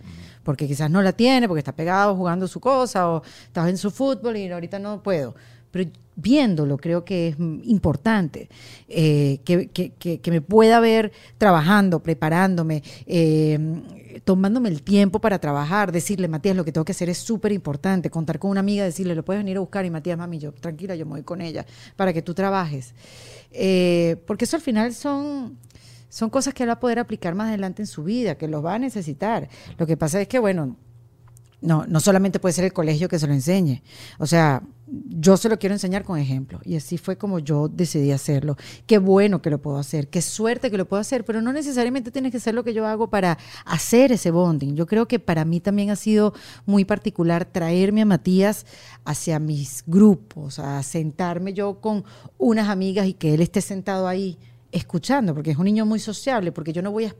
[0.48, 3.90] porque quizás no la tiene, porque está pegado jugando su cosa o está en su
[3.90, 5.34] fútbol y ahorita no puedo.
[5.70, 8.48] Pero viéndolo creo que es importante
[8.88, 16.26] eh, que- que me pueda ver trabajando, preparándome, eh, tomándome el tiempo para trabajar, decirle,
[16.26, 19.24] Matías, lo que tengo que hacer es súper importante, contar con una amiga, decirle, lo
[19.24, 21.64] puedes venir a buscar y Matías, mami, yo tranquila, yo me voy con ella
[21.94, 22.94] para que tú trabajes.
[23.52, 25.56] Eh, porque eso al final son
[26.10, 28.64] son cosas que él va a poder aplicar más adelante en su vida, que los
[28.64, 29.48] va a necesitar.
[29.76, 30.76] Lo que pasa es que, bueno,
[31.60, 33.82] no, no solamente puede ser el colegio que se lo enseñe.
[34.18, 36.60] O sea, yo se lo quiero enseñar con ejemplo.
[36.64, 38.56] Y así fue como yo decidí hacerlo.
[38.86, 42.10] Qué bueno que lo puedo hacer, qué suerte que lo puedo hacer, pero no necesariamente
[42.10, 44.74] tienes que ser lo que yo hago para hacer ese bonding.
[44.74, 46.32] Yo creo que para mí también ha sido
[46.64, 48.66] muy particular traerme a Matías
[49.04, 52.04] hacia mis grupos, a sentarme yo con
[52.38, 54.38] unas amigas y que él esté sentado ahí
[54.70, 57.14] escuchando, porque es un niño muy sociable, porque yo no voy a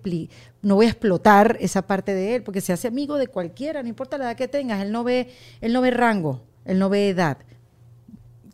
[0.63, 3.89] no voy a explotar esa parte de él, porque se hace amigo de cualquiera, no
[3.89, 5.31] importa la edad que tengas, él no ve,
[5.61, 7.39] él no ve rango, él no ve edad,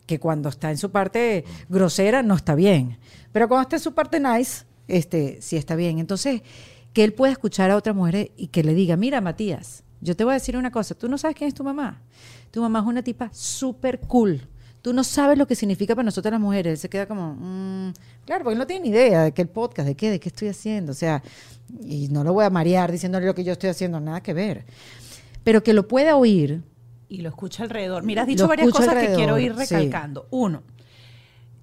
[0.05, 2.97] que cuando está en su parte grosera no está bien,
[3.31, 5.99] pero cuando está en su parte nice, este sí está bien.
[5.99, 6.41] Entonces,
[6.93, 10.23] que él pueda escuchar a otras mujeres y que le diga, mira, Matías, yo te
[10.23, 12.01] voy a decir una cosa, tú no sabes quién es tu mamá.
[12.51, 14.47] Tu mamá es una tipa súper cool.
[14.85, 16.73] Tú no sabes lo que significa para nosotras las mujeres.
[16.73, 19.47] Él se queda como, mm, claro, porque él no tiene ni idea de qué el
[19.47, 20.91] podcast, de qué, de qué estoy haciendo.
[20.91, 21.23] O sea,
[21.83, 24.63] y no lo voy a marear diciéndole lo que yo estoy haciendo, nada que ver.
[25.43, 26.61] Pero que lo pueda oír,
[27.09, 28.03] Y lo escucha alrededor.
[28.03, 29.57] Mira, has dicho varias cosas que quiero ir sí.
[29.73, 30.27] recalcando.
[30.29, 30.61] Uno,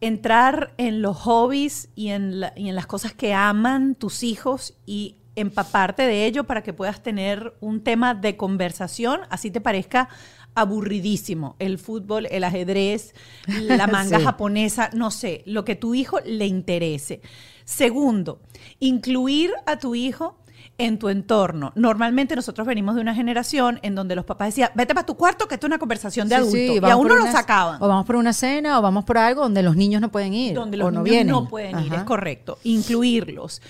[0.00, 4.74] entrar en los hobbies y en, la- y en las cosas que aman tus hijos
[4.84, 10.08] y empaparte de ello para que puedas tener un tema de conversación, así te parezca
[10.54, 11.56] aburridísimo.
[11.58, 13.14] El fútbol, el ajedrez,
[13.46, 14.24] la manga Sí.
[14.24, 17.20] japonesa, no sé, lo que tu hijo le interese.
[17.64, 18.40] Segundo,
[18.80, 20.36] incluir a tu hijo
[20.78, 21.72] en tu entorno.
[21.76, 25.46] Normalmente nosotros venimos de una generación en donde los papás decían, vete para tu cuarto
[25.46, 26.60] que esto es una conversación de Sí, adultos.
[26.76, 27.80] sí, y a uno lo sacaban.
[27.82, 30.54] O vamos por una cena o vamos por algo donde los niños no pueden ir.
[30.54, 31.26] donde o los no niños vienen.
[31.28, 32.58] no pueden ir, es correcto.
[32.64, 33.60] Incluirlos.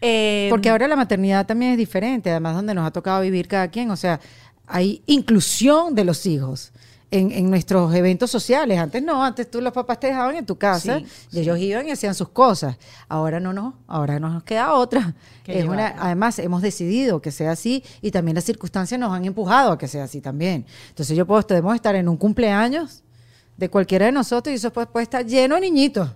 [0.00, 3.68] Eh, Porque ahora la maternidad también es diferente, además donde nos ha tocado vivir cada
[3.68, 4.20] quien, o sea,
[4.66, 6.72] hay inclusión de los hijos.
[7.08, 8.80] En, en nuestros eventos sociales.
[8.80, 11.86] Antes no, antes tú los papás te dejaban en tu casa Sí, y ellos iban
[11.86, 12.76] y hacían sus cosas.
[13.08, 15.14] Ahora no, no, ahora no nos queda otra.
[15.46, 19.70] Es una, además, hemos decidido que sea así y también las circunstancias nos han empujado
[19.70, 20.66] a que sea así también.
[20.88, 23.04] Entonces yo puedo, podemos estar en un cumpleaños
[23.56, 26.10] de cualquiera de nosotros y eso puede, puede estar lleno de niñitos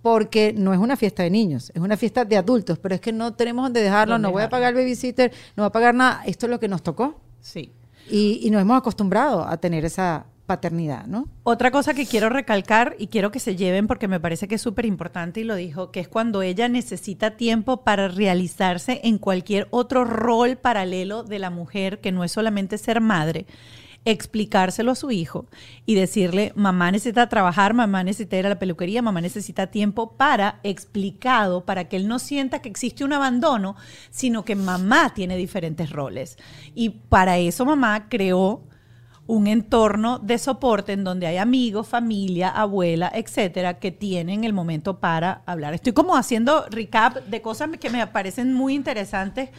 [0.00, 3.12] porque no es una fiesta de niños, es una fiesta de adultos, pero es que
[3.12, 6.46] no tenemos donde dejarlo, no voy a pagar babysitter, no voy a pagar nada, esto
[6.46, 7.72] es lo que nos tocó sí.
[8.10, 11.28] y, y nos hemos acostumbrado a tener esa paternidad, ¿no?
[11.42, 14.62] Otra cosa que quiero recalcar y quiero que se lleven porque me parece que es
[14.62, 19.66] súper importante y lo dijo, que es cuando ella necesita tiempo para realizarse en cualquier
[19.70, 23.46] otro rol paralelo de la mujer que no es solamente ser madre,
[24.06, 25.46] explicárselo a su hijo
[25.84, 30.60] y decirle, mamá necesita trabajar, mamá necesita ir a la peluquería, mamá necesita tiempo para
[30.62, 33.74] explicado, para que él no sienta que existe un abandono,
[34.10, 36.38] sino que mamá tiene diferentes roles.
[36.74, 38.62] Y para eso mamá creó
[39.26, 45.00] un entorno de soporte en donde hay amigos, familia, abuela, etcétera, que tienen el momento
[45.00, 45.74] para hablar.
[45.74, 49.50] Estoy como haciendo recap de cosas que me parecen muy interesantes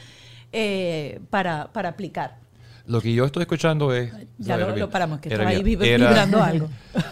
[0.54, 2.47] eh, para, para aplicar.
[2.88, 4.12] Lo que yo estoy escuchando es...
[4.38, 6.70] Ya lo, lo paramos, que estaba ahí vibrando algo.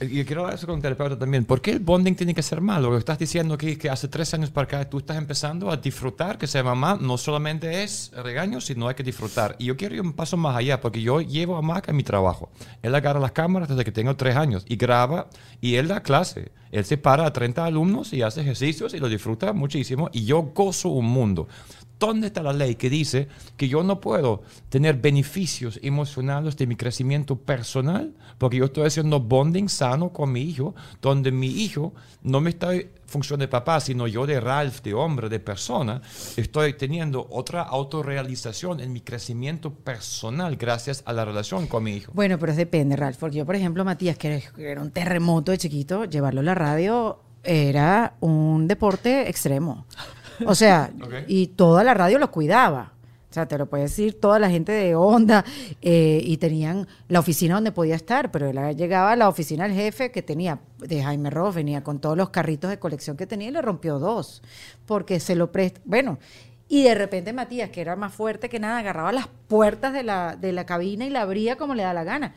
[0.00, 1.44] Y quiero hablar eso con el terapeuta también.
[1.46, 2.90] ¿Por qué el bonding tiene que ser malo?
[2.90, 5.76] Lo que estás diciendo que, que hace tres años para acá tú estás empezando a
[5.78, 9.56] disfrutar que ser mamá no solamente es regaño, sino hay que disfrutar.
[9.58, 12.02] Y yo quiero ir un paso más allá, porque yo llevo a Mac a mi
[12.02, 12.50] trabajo.
[12.82, 15.28] Él agarra las cámaras desde que tengo tres años y graba
[15.62, 16.52] y él da clase.
[16.70, 20.42] Él se para a 30 alumnos y hace ejercicios y lo disfruta muchísimo y yo
[20.42, 21.48] gozo un mundo.
[21.98, 23.26] ¿Dónde está la ley que dice
[23.56, 28.12] que yo no puedo tener beneficios emocionales de mi crecimiento personal?
[28.36, 32.74] Porque yo estoy haciendo bonding sano con mi hijo, donde mi hijo no me está
[32.74, 36.02] en función de papá, sino yo de Ralph, de hombre, de persona,
[36.36, 42.12] estoy teniendo otra autorrealización en mi crecimiento personal gracias a la relación con mi hijo.
[42.14, 46.04] Bueno, pero depende, Ralph, porque yo, por ejemplo, Matías, que era- un terremoto de chiquito,
[46.04, 49.86] llevarlo a la radio era un deporte extremo.
[50.44, 50.92] O sea,
[51.26, 52.92] y toda la radio lo cuidaba.
[53.30, 55.44] O sea, te lo puede decir toda la gente de Onda
[55.82, 59.74] eh, y tenían la oficina donde podía estar, pero él llegaba a la oficina del
[59.74, 63.48] jefe que tenía, de Jaime Ross, venía con todos los carritos de colección que tenía
[63.48, 64.42] y le rompió dos,
[64.86, 65.80] porque se lo presta.
[65.84, 66.18] Bueno,
[66.68, 70.36] y de repente Matías, que era más fuerte que nada, agarraba las puertas de la,
[70.36, 72.34] de la cabina y la abría como le da la gana.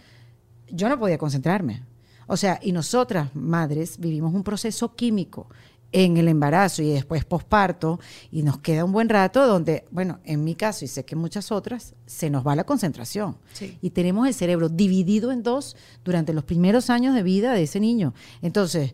[0.70, 1.84] Yo no podía concentrarme.
[2.28, 5.48] O sea, y nosotras, madres, vivimos un proceso químico
[5.92, 8.00] en el embarazo y después posparto
[8.32, 11.22] y nos queda un buen rato donde, bueno, en mi caso y sé que en
[11.22, 13.38] muchas otras, se nos va la concentración.
[13.54, 13.78] Sí.
[13.82, 17.80] Y tenemos el cerebro dividido en dos durante los primeros años de vida de ese
[17.80, 18.14] niño.
[18.44, 18.94] Entonces,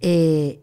[0.00, 0.60] eh,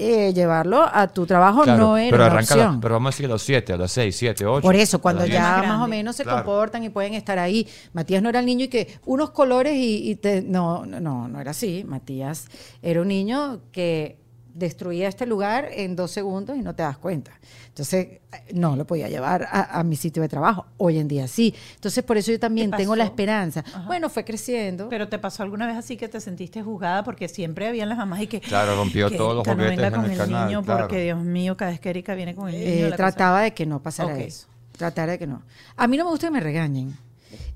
[0.00, 3.26] eh, llevarlo a tu trabajo Claro, no era pero una la- pero vamos a decir
[3.26, 4.62] a los 7, a las 6, 7, 8.
[4.62, 5.42] Por eso, cuando a las 10.
[5.42, 6.44] ya Más más o menos se Claro.
[6.44, 7.66] comportan y pueden estar ahí.
[7.94, 11.26] Matías no era el niño y que unos colores y, y te, no, no, no,
[11.26, 11.82] no era así.
[11.84, 12.46] Matías
[12.80, 14.18] era un niño que
[14.58, 17.30] destruía este lugar en dos segundos y no te das cuenta.
[17.68, 18.20] Entonces,
[18.52, 20.66] no lo podía llevar a, a mi sitio de trabajo.
[20.78, 21.54] Hoy en día sí.
[21.76, 23.64] Entonces, por eso yo también tengo la esperanza.
[23.86, 24.88] Bueno, fue creciendo.
[24.88, 28.20] Pero te pasó alguna vez así que te sentiste juzgada porque siempre habían las mamás
[28.22, 30.18] y que Claro, rompió que todos los Erika no juguetes venga en con el el
[30.18, 30.80] canal, niño claro.
[30.80, 33.54] porque Dios mío, cada vez que Erika viene con el niño Eh, la trataba de
[33.54, 34.48] que no pasara eso.
[34.72, 35.42] Tratara de que no.
[35.76, 36.96] A mí no me gusta que me regañen.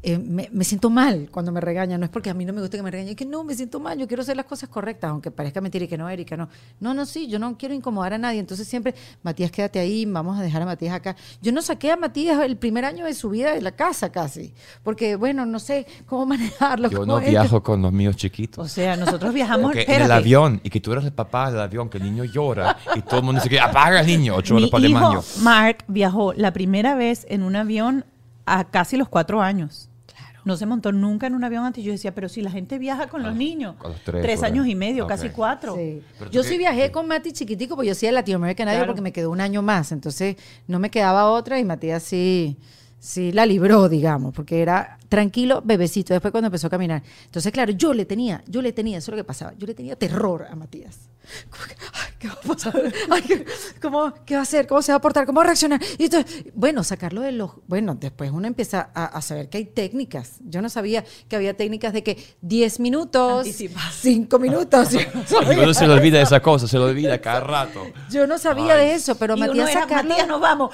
[0.02, 2.00] Eh, me, me siento mal cuando me regañan.
[2.00, 3.10] No es porque a mí no me gusta que me regañen.
[3.10, 3.98] Es que no, me siento mal.
[3.98, 6.48] Yo quiero hacer las cosas correctas, aunque parezca mentira y que no, Erika, no.
[6.80, 8.40] No, no, sí, yo no quiero incomodar a nadie.
[8.40, 11.16] Entonces siempre, Matías, quédate ahí, vamos a dejar a Matías acá.
[11.40, 14.52] Yo no saqué a Matías el primer año de su vida de la casa casi.
[14.82, 16.90] Porque, bueno, no sé cómo manejarlo.
[16.90, 17.30] Yo no esto.
[17.30, 18.64] viajo con los míos chiquitos.
[18.64, 21.88] O sea, nosotros viajamos, en el avión, y que tú eres el papá del avión,
[21.88, 24.64] que el niño llora, y todo el mundo dice que apaga al niño, ocho horas
[24.64, 25.20] Mi para el hijo baño.
[25.42, 28.04] Mark viajó la primera vez en un avión
[28.46, 29.88] a casi los cuatro años.
[30.06, 30.40] Claro.
[30.44, 31.82] No se montó nunca en un avión antes.
[31.84, 33.76] Yo decía, pero si la gente viaja con los niños.
[33.84, 34.72] a los tres, por años ahí.
[34.72, 35.76] y medio, casi cuatro.
[35.76, 36.02] Sí.
[36.30, 38.90] Yo qué- sí viajé con Mati chiquitico, porque yo sí a Latinoamérica nadie Claro.
[38.90, 39.92] porque me quedó un año más.
[39.92, 40.36] Entonces
[40.66, 42.56] no me quedaba otra y Matías sí,
[43.02, 47.02] Sí, la libró, digamos, porque era tranquilo, bebecito, después cuando empezó a caminar.
[47.24, 49.74] Entonces, claro, yo le tenía, yo le tenía, eso es lo que pasaba, yo le
[49.74, 51.10] tenía terror a Matías.
[51.50, 52.92] Como que, ay, ¿qué va a pasar?
[53.10, 53.44] Ay, ¿qué,
[53.80, 54.68] cómo, ¿Qué va a hacer?
[54.68, 55.26] ¿Cómo se va a portar?
[55.26, 55.80] ¿Cómo va a reaccionar?
[55.98, 57.50] Y entonces, bueno, sacarlo de los...
[57.66, 60.34] Bueno, después uno empieza a, a saber que hay técnicas.
[60.44, 63.94] Yo no sabía que había técnicas de que 10 minutos, Anticipas.
[63.96, 64.90] 5 minutos.
[64.92, 65.00] Yo
[65.44, 67.84] no uno se le olvida esa cosa, se le olvida cada rato.
[68.12, 68.86] yo no sabía Ay.
[68.86, 70.10] de eso, pero Y uno Matías era, sacarlo...
[70.10, 70.72] Matías, nos vamos.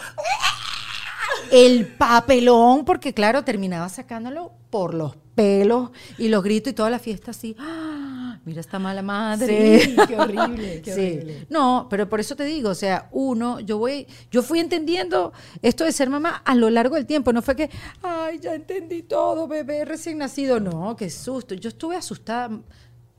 [1.51, 6.99] El papelón, porque claro, terminaba sacándolo por los pelos y los gritos y toda la
[6.99, 7.55] fiesta así.
[7.59, 8.39] ¡Ah!
[8.45, 9.81] Mira esta mala madre.
[9.81, 11.01] Sí, qué horrible, qué Sí.
[11.01, 11.47] horrible.
[11.51, 15.33] No, pero por eso te digo, o sea, uno, yo voy, yo fui entendiendo
[15.63, 17.33] esto de ser mamá a lo largo del tiempo.
[17.33, 17.71] No fue que,
[18.03, 20.61] ay, ya entendí todo, bebé recién nacido.
[20.61, 21.55] No, qué susto.
[21.55, 22.51] Yo estuve asustada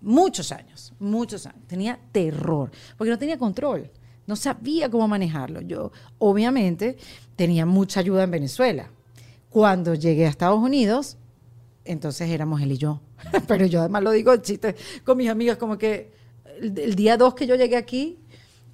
[0.02, 1.62] muchos años, muchos años.
[1.68, 3.90] Tenía terror, porque no tenía control.
[4.28, 5.62] No sabía cómo manejarlo.
[5.62, 6.98] Yo, obviamente,
[7.40, 8.90] tenía mucha ayuda en Venezuela.
[9.50, 11.16] Cuando llegué a Estados Unidos,
[11.86, 13.00] entonces éramos él y yo.
[13.48, 14.76] Pero yo además lo digo en chiste
[15.06, 16.12] con mis amigas, como que
[16.62, 18.20] el, el día 2 que yo llegué aquí,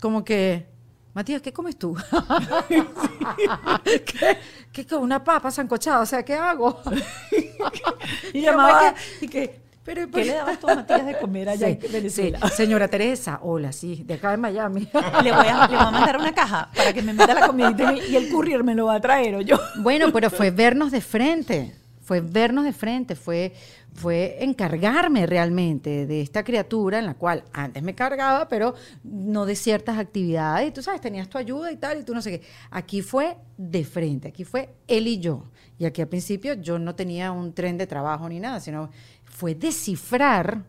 [0.01, 0.65] como que,
[1.13, 1.95] Matías, ¿qué comes tú?
[3.85, 4.37] ¿Qué,
[4.71, 6.01] ¿Qué con una papa sancochada?
[6.01, 6.81] O sea, ¿qué hago?
[8.33, 11.67] Y llamaba, ¿qué- y que, pero, ¿qué le dabas tú a Matías de comer allá
[11.67, 12.39] Sí, en Venezuela?
[12.41, 12.49] sí.
[12.55, 14.81] Señora Teresa, hola, sí, de acá de Miami.
[15.23, 17.93] Le voy, a, le voy a mandar una caja para que me meta la comidita
[17.93, 19.57] y el- y el courier me lo va a traer o yo.
[19.77, 23.53] Bueno, pero fue vernos de frente, fue vernos de frente, fue,
[23.95, 29.55] fue encargarme realmente de esta criatura en la cual antes me cargaba, pero no de
[29.55, 30.67] ciertas actividades.
[30.67, 32.45] Y tú sabes, tenías tu ayuda y tal, y tú no sé qué.
[32.71, 35.45] Aquí fue de frente, aquí fue él y yo.
[35.79, 38.89] Y aquí al principio yo no tenía un tren de trabajo ni nada, sino
[39.23, 40.65] fue descifrar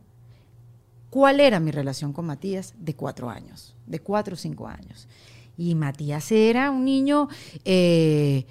[1.10, 5.08] cuál era mi relación con Matías de cuatro años, de cuatro o cinco años.
[5.58, 7.28] Y Matías era un niño
[7.64, 8.46] eh,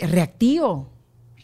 [0.00, 0.88] reactivo,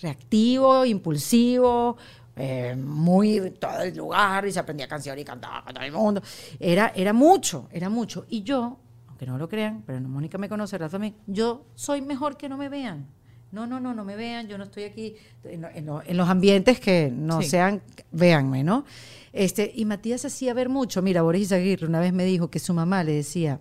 [0.00, 1.96] reactivo, impulsivo,
[2.38, 6.22] eh, muy todo el lugar y se aprendía canciones y cantaba con todo el mundo.
[6.60, 8.24] Era, era mucho, era mucho.
[8.28, 8.78] Y yo,
[9.08, 12.48] aunque no lo crean, pero no, Mónica me conoce, Rafa también, yo soy mejor que
[12.48, 13.06] no me vean.
[13.50, 15.14] No, no, no, no me vean, yo no estoy aquí
[15.44, 17.48] en, lo- en lo- en los ambientes que no Sí.
[17.48, 17.82] sean,
[18.12, 18.84] véanme, ¿no?
[19.32, 21.00] Este, y Matías hacía ver mucho.
[21.00, 23.58] Mira, Boris Izaguirre una vez me dijo que su mamá le decía,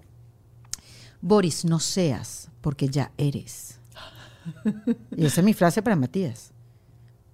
[1.22, 3.80] Boris, no seas, porque ya eres.
[5.16, 6.52] y esa es mi frase para Matías.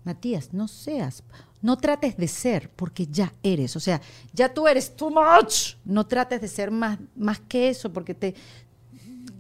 [0.03, 1.23] Matías, no seas,
[1.61, 3.75] no trates de ser, porque ya eres.
[3.75, 4.01] O sea,
[4.33, 5.75] ya tú eres too much.
[5.85, 8.35] No trates de ser más, más que eso, porque te,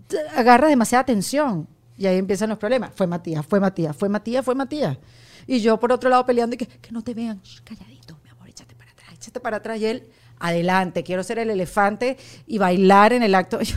[0.07, 1.67] te agarras demasiada tensión.
[1.97, 2.91] Y ahí empiezan los problemas.
[2.95, 4.97] Fue Matías, fue Matías, fue Matías, fue Matías.
[5.45, 7.41] Y yo por otro lado peleando y que, que no te vean.
[7.63, 9.79] Calladito, mi amor, échate para atrás, échate para atrás.
[9.79, 10.09] Y él,
[10.39, 13.59] adelante, quiero ser el elefante y bailar en el acto.
[13.61, 13.75] Yo,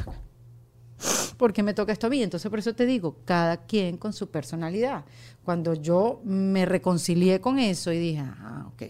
[1.36, 2.22] ¿Por qué me toca esto a mí?
[2.22, 5.04] Entonces, por eso te digo, cada quien con su personalidad.
[5.44, 8.82] Cuando yo me reconcilié con eso y dije, ah, ok,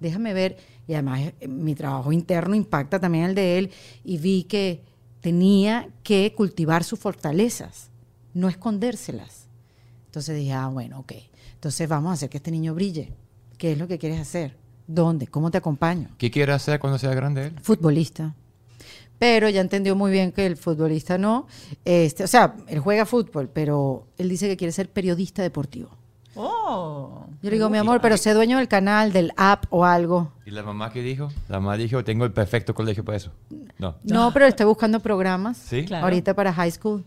[0.00, 3.70] déjame ver, y además eh, mi trabajo interno impacta también el de él,
[4.04, 4.82] y vi que
[5.20, 7.90] tenía que cultivar sus fortalezas,
[8.34, 9.46] no escondérselas.
[10.06, 11.12] Entonces dije, ah, bueno, ok,
[11.54, 13.12] entonces vamos a hacer que este niño brille.
[13.58, 14.56] ¿Qué es lo que quieres hacer?
[14.86, 15.28] ¿Dónde?
[15.28, 16.08] ¿Cómo te acompaño?
[16.18, 17.60] ¿Qué quiere hacer cuando sea grande él?
[17.62, 18.34] futbolista.
[19.22, 21.46] Pero ya entendió muy bien que el futbolista no.
[21.84, 25.90] Este, o sea, él juega fútbol, pero él dice que quiere ser periodista deportivo.
[26.34, 27.26] Oh.
[27.40, 30.32] Yo le digo, mi amor, pero sé dueño del canal, del app o algo.
[30.44, 31.30] ¿Y la mamá qué dijo?
[31.48, 33.30] La mamá dijo, tengo el perfecto colegio para eso.
[33.78, 33.94] No.
[34.02, 35.56] No, pero estoy buscando programas.
[35.56, 35.84] ¿Sí?
[35.84, 36.04] Claro.
[36.04, 37.04] Ahorita para high school,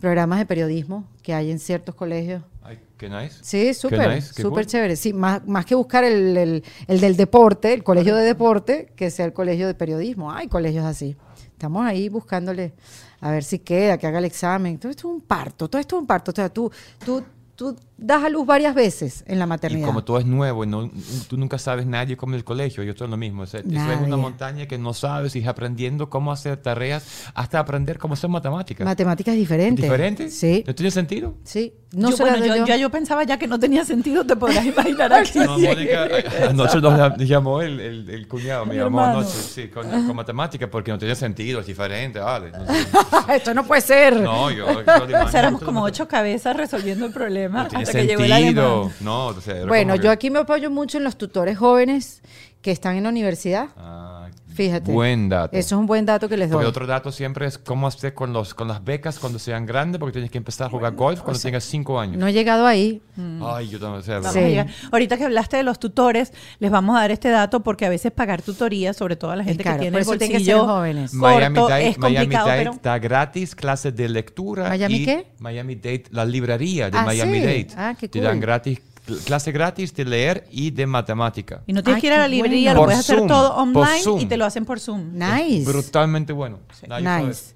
[0.00, 2.42] programas de periodismo que hay en ciertos colegios.
[2.64, 3.38] Ay, qué nice.
[3.42, 4.66] Sí, súper, nice, qué súper cool.
[4.66, 4.96] chévere.
[4.96, 9.10] Sí, más, más que buscar el, el- el del deporte, el colegio de deporte, que
[9.12, 10.32] sea el colegio de periodismo.
[10.32, 11.16] Hay colegios así.
[11.62, 12.72] Estamos ahí buscándole
[13.20, 14.78] a ver si queda, que haga el examen.
[14.78, 16.32] Todo esto es un parto, todo esto es un parto.
[16.32, 16.72] O sea, tú,
[17.04, 17.22] tú,
[17.54, 19.86] tú das a luz varias veces en la Y maternidad.
[19.86, 20.90] como todo es nuevo, y no,
[21.28, 23.42] tú nunca sabes nadie como en el colegio, yo estoy lo mismo.
[23.42, 27.04] O sea, eso es una montaña que no sabes y es aprendiendo cómo hacer tareas
[27.34, 28.84] hasta aprender cómo hacer matemáticas.
[28.84, 29.82] Matemáticas diferentes.
[29.82, 30.30] ¿Diferente?
[30.30, 31.34] Sí, ¿No tiene sentido?
[31.44, 31.74] sí.
[31.94, 32.64] No yo, bueno, yo, yo.
[32.64, 35.38] ya yo pensaba ya que no tenía sentido, te podrás imaginar aquí.
[35.44, 36.08] No, Mónica,
[36.48, 39.18] anoche nos la- llamó el, el, el cuñado, me Mi llamó hermano.
[39.18, 42.50] anoche, sí, con, con matemática, porque no tenía sentido, es diferente, vale.
[42.50, 42.64] No.
[43.34, 44.18] Esto no puede ser.
[44.22, 47.68] no yo, yo lo O sea, éramos imagino, como ocho cabezas resolviendo el problema No
[47.92, 48.64] tiene hasta que llegó el alemán.
[48.64, 48.92] sentido.
[49.00, 52.22] No, o sea, era Bueno, yo que- aquí me apoyo mucho en los tutores jóvenes
[52.60, 53.68] que están en la universidad.
[53.76, 54.21] Ah,
[54.54, 54.92] Fíjate.
[54.92, 55.56] Buen dato.
[55.56, 56.56] Eso es un buen dato que les doy.
[56.56, 59.98] Porque otro dato siempre es cómo hacer con, los, con las becas cuando sean grandes,
[59.98, 62.16] porque tienes que empezar a jugar golf cuando tengas cinco años.
[62.18, 63.02] No he llegado ahí.
[63.42, 64.00] Ay, yo también.
[64.00, 64.58] O sea, Sí.
[64.90, 68.12] Ahorita que hablaste de los tutores, les vamos a dar este dato porque a veces
[68.12, 70.56] pagar tutoría, sobre todo a la Es gente caro, que tiene el tienen que ser
[70.56, 71.14] bolsillo jóvenes.
[71.14, 74.68] Miami corto, Dade, es Miami pero da gratis clases de lectura.
[74.68, 75.26] ¿Miami y qué?
[75.38, 77.44] Miami Dade, la librería de Ah, Miami sí.
[77.44, 77.66] Dade.
[77.76, 78.40] Ah, qué Te dan cool.
[78.42, 78.80] gratis,
[79.24, 81.62] clase gratis de leer y de matemática.
[81.66, 82.80] y no tienes Ay, que ir a la librería, bueno.
[82.82, 85.12] lo puedes hacer Zoom, todo por online y te lo hacen por Zoom.
[85.14, 85.64] Nice.
[85.70, 86.60] Brutalmente bueno.
[86.72, 87.02] Sabe.
[87.26, 87.54] Nice.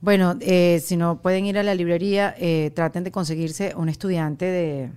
[0.00, 4.44] Bueno, eh, si no pueden ir a la librería, eh, traten de conseguirse un estudiante
[4.44, 4.90] de,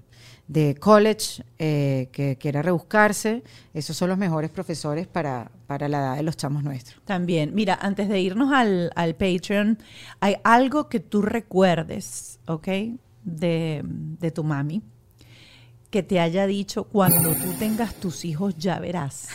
[0.47, 3.41] de college eh, que quiera rebuscarse.
[3.73, 7.01] Esos son los mejores profesores para, para la edad de los chamos nuestros.
[7.05, 9.79] También, mira, antes de irnos al, al Patreon,
[10.19, 12.67] hay algo que tú recuerdes, ¿ok?
[13.23, 14.83] De, de tu mami,
[15.91, 19.27] que te haya dicho, cuando tú tengas tus hijos ya verás.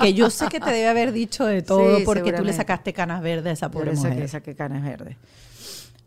[0.00, 2.92] Que yo sé que te debe haber dicho de todo Sí, porque tú le sacaste
[2.92, 4.28] canas verdes a esa Yo pobre le saqué, mujer.
[4.28, 5.16] saqué canas verdes.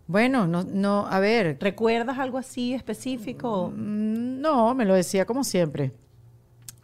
[0.07, 3.73] Bueno, no, no, a ver, ¿Recuerdas algo así específico?
[3.75, 5.91] mm, no, me lo decía como siempre.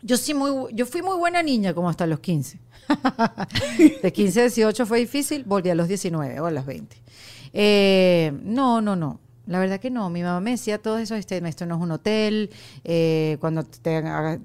[0.02, 2.60] Yo sí muy, yo fui muy buena niña como hasta los 15.
[4.04, 6.98] De 15 a 18 fue difícil, volví a los 19 o a los 20.
[7.54, 9.22] Eh, no, no, no.
[9.46, 10.10] La verdad que no.
[10.10, 12.50] Mi mamá me decía todo eso, este, esto no es un hotel,
[12.84, 13.80] eh, cuando te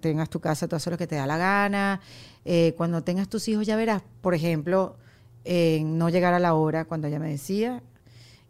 [0.01, 2.01] tengas tu casa tú haces lo que te da la gana,
[2.45, 4.97] eh, cuando tengas tus hijos ya verás, por ejemplo,
[5.45, 7.83] en no llegar a la hora cuando ella me decía,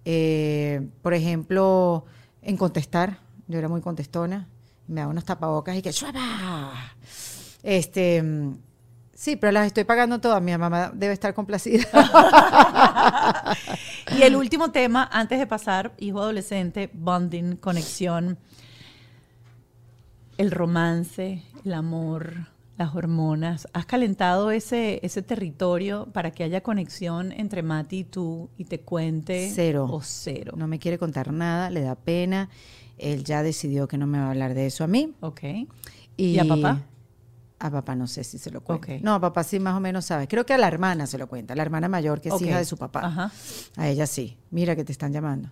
[0.05, 2.07] eh, por ejemplo,
[2.43, 4.49] en contestar, yo era muy contestona,
[4.87, 6.73] me daba unos tapabocas y que ¡shuaba!
[7.63, 8.55] Este, mm,
[9.19, 11.85] sí, pero las estoy pagando todas, mi mamá debe estar complacida.
[14.17, 18.39] Y el último tema, antes de pasar, hijo adolescente, bonding, conexión,
[20.39, 22.49] el romance, el amor,
[22.79, 23.69] las hormonas.
[23.75, 28.81] ¿Has calentado ese, ese territorio para que haya conexión entre Mati y tú y te
[28.81, 29.51] cuente?
[29.53, 29.87] Cero.
[29.91, 30.55] O cero.
[30.57, 32.49] No me quiere contar nada, le da pena.
[32.97, 35.13] Él ya decidió que no me va a hablar de eso a mí.
[35.21, 35.43] Ok.
[36.17, 36.83] ¿Y, ¿Y a papá?
[37.61, 38.87] A papá no sé si se lo cuenta.
[39.03, 40.29] No, a papá sí más o menos sabe.
[40.29, 42.65] Creo que a la hermana se lo cuenta, la hermana mayor que es hija de
[42.65, 43.01] su papá.
[43.05, 43.33] Ajá.
[43.77, 44.39] A ella sí.
[44.51, 45.51] Mira que te están llamando.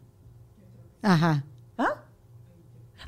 [1.03, 1.45] Ajá.
[1.77, 2.05] ¿Ah?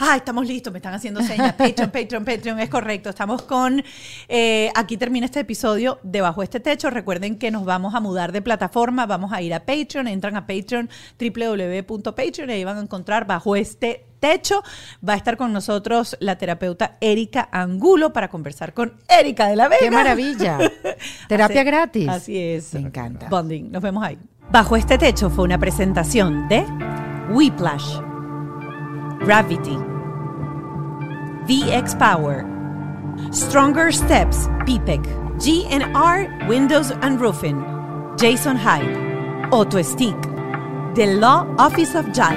[0.00, 1.54] Ah, estamos listos, me están haciendo señas.
[1.54, 3.10] Patreon, Patreon, Patreon, es correcto.
[3.10, 3.82] Estamos con.
[4.28, 6.90] eh, aquí termina este episodio de Bajo este Techo.
[6.90, 10.08] Recuerden que nos vamos a mudar de plataforma, vamos a ir a Patreon.
[10.08, 10.88] Entran a Patreon,
[11.18, 14.62] www.patreon, y ahí van a encontrar Bajo este Techo.
[15.06, 19.68] Va a estar con nosotros la terapeuta Erika Angulo para conversar con Erika de la
[19.68, 19.80] Vega.
[19.80, 20.58] ¡Qué maravilla!
[21.28, 22.08] Terapia Así- gratis.
[22.08, 22.74] Así es.
[22.74, 23.28] Me encanta.
[23.28, 23.70] Bonding.
[23.70, 24.18] Nos vemos ahí.
[24.50, 26.64] Bajo este techo fue una presentación de
[27.30, 28.00] Whiplash,
[29.20, 29.76] Gravity,
[31.46, 32.44] VX Power,
[33.32, 35.00] Stronger Steps, BPEC,
[35.38, 37.62] GNR Windows and Roofing,
[38.18, 40.16] Jason Hyde, Auto Stick,
[40.94, 42.36] The Law Office of JAL.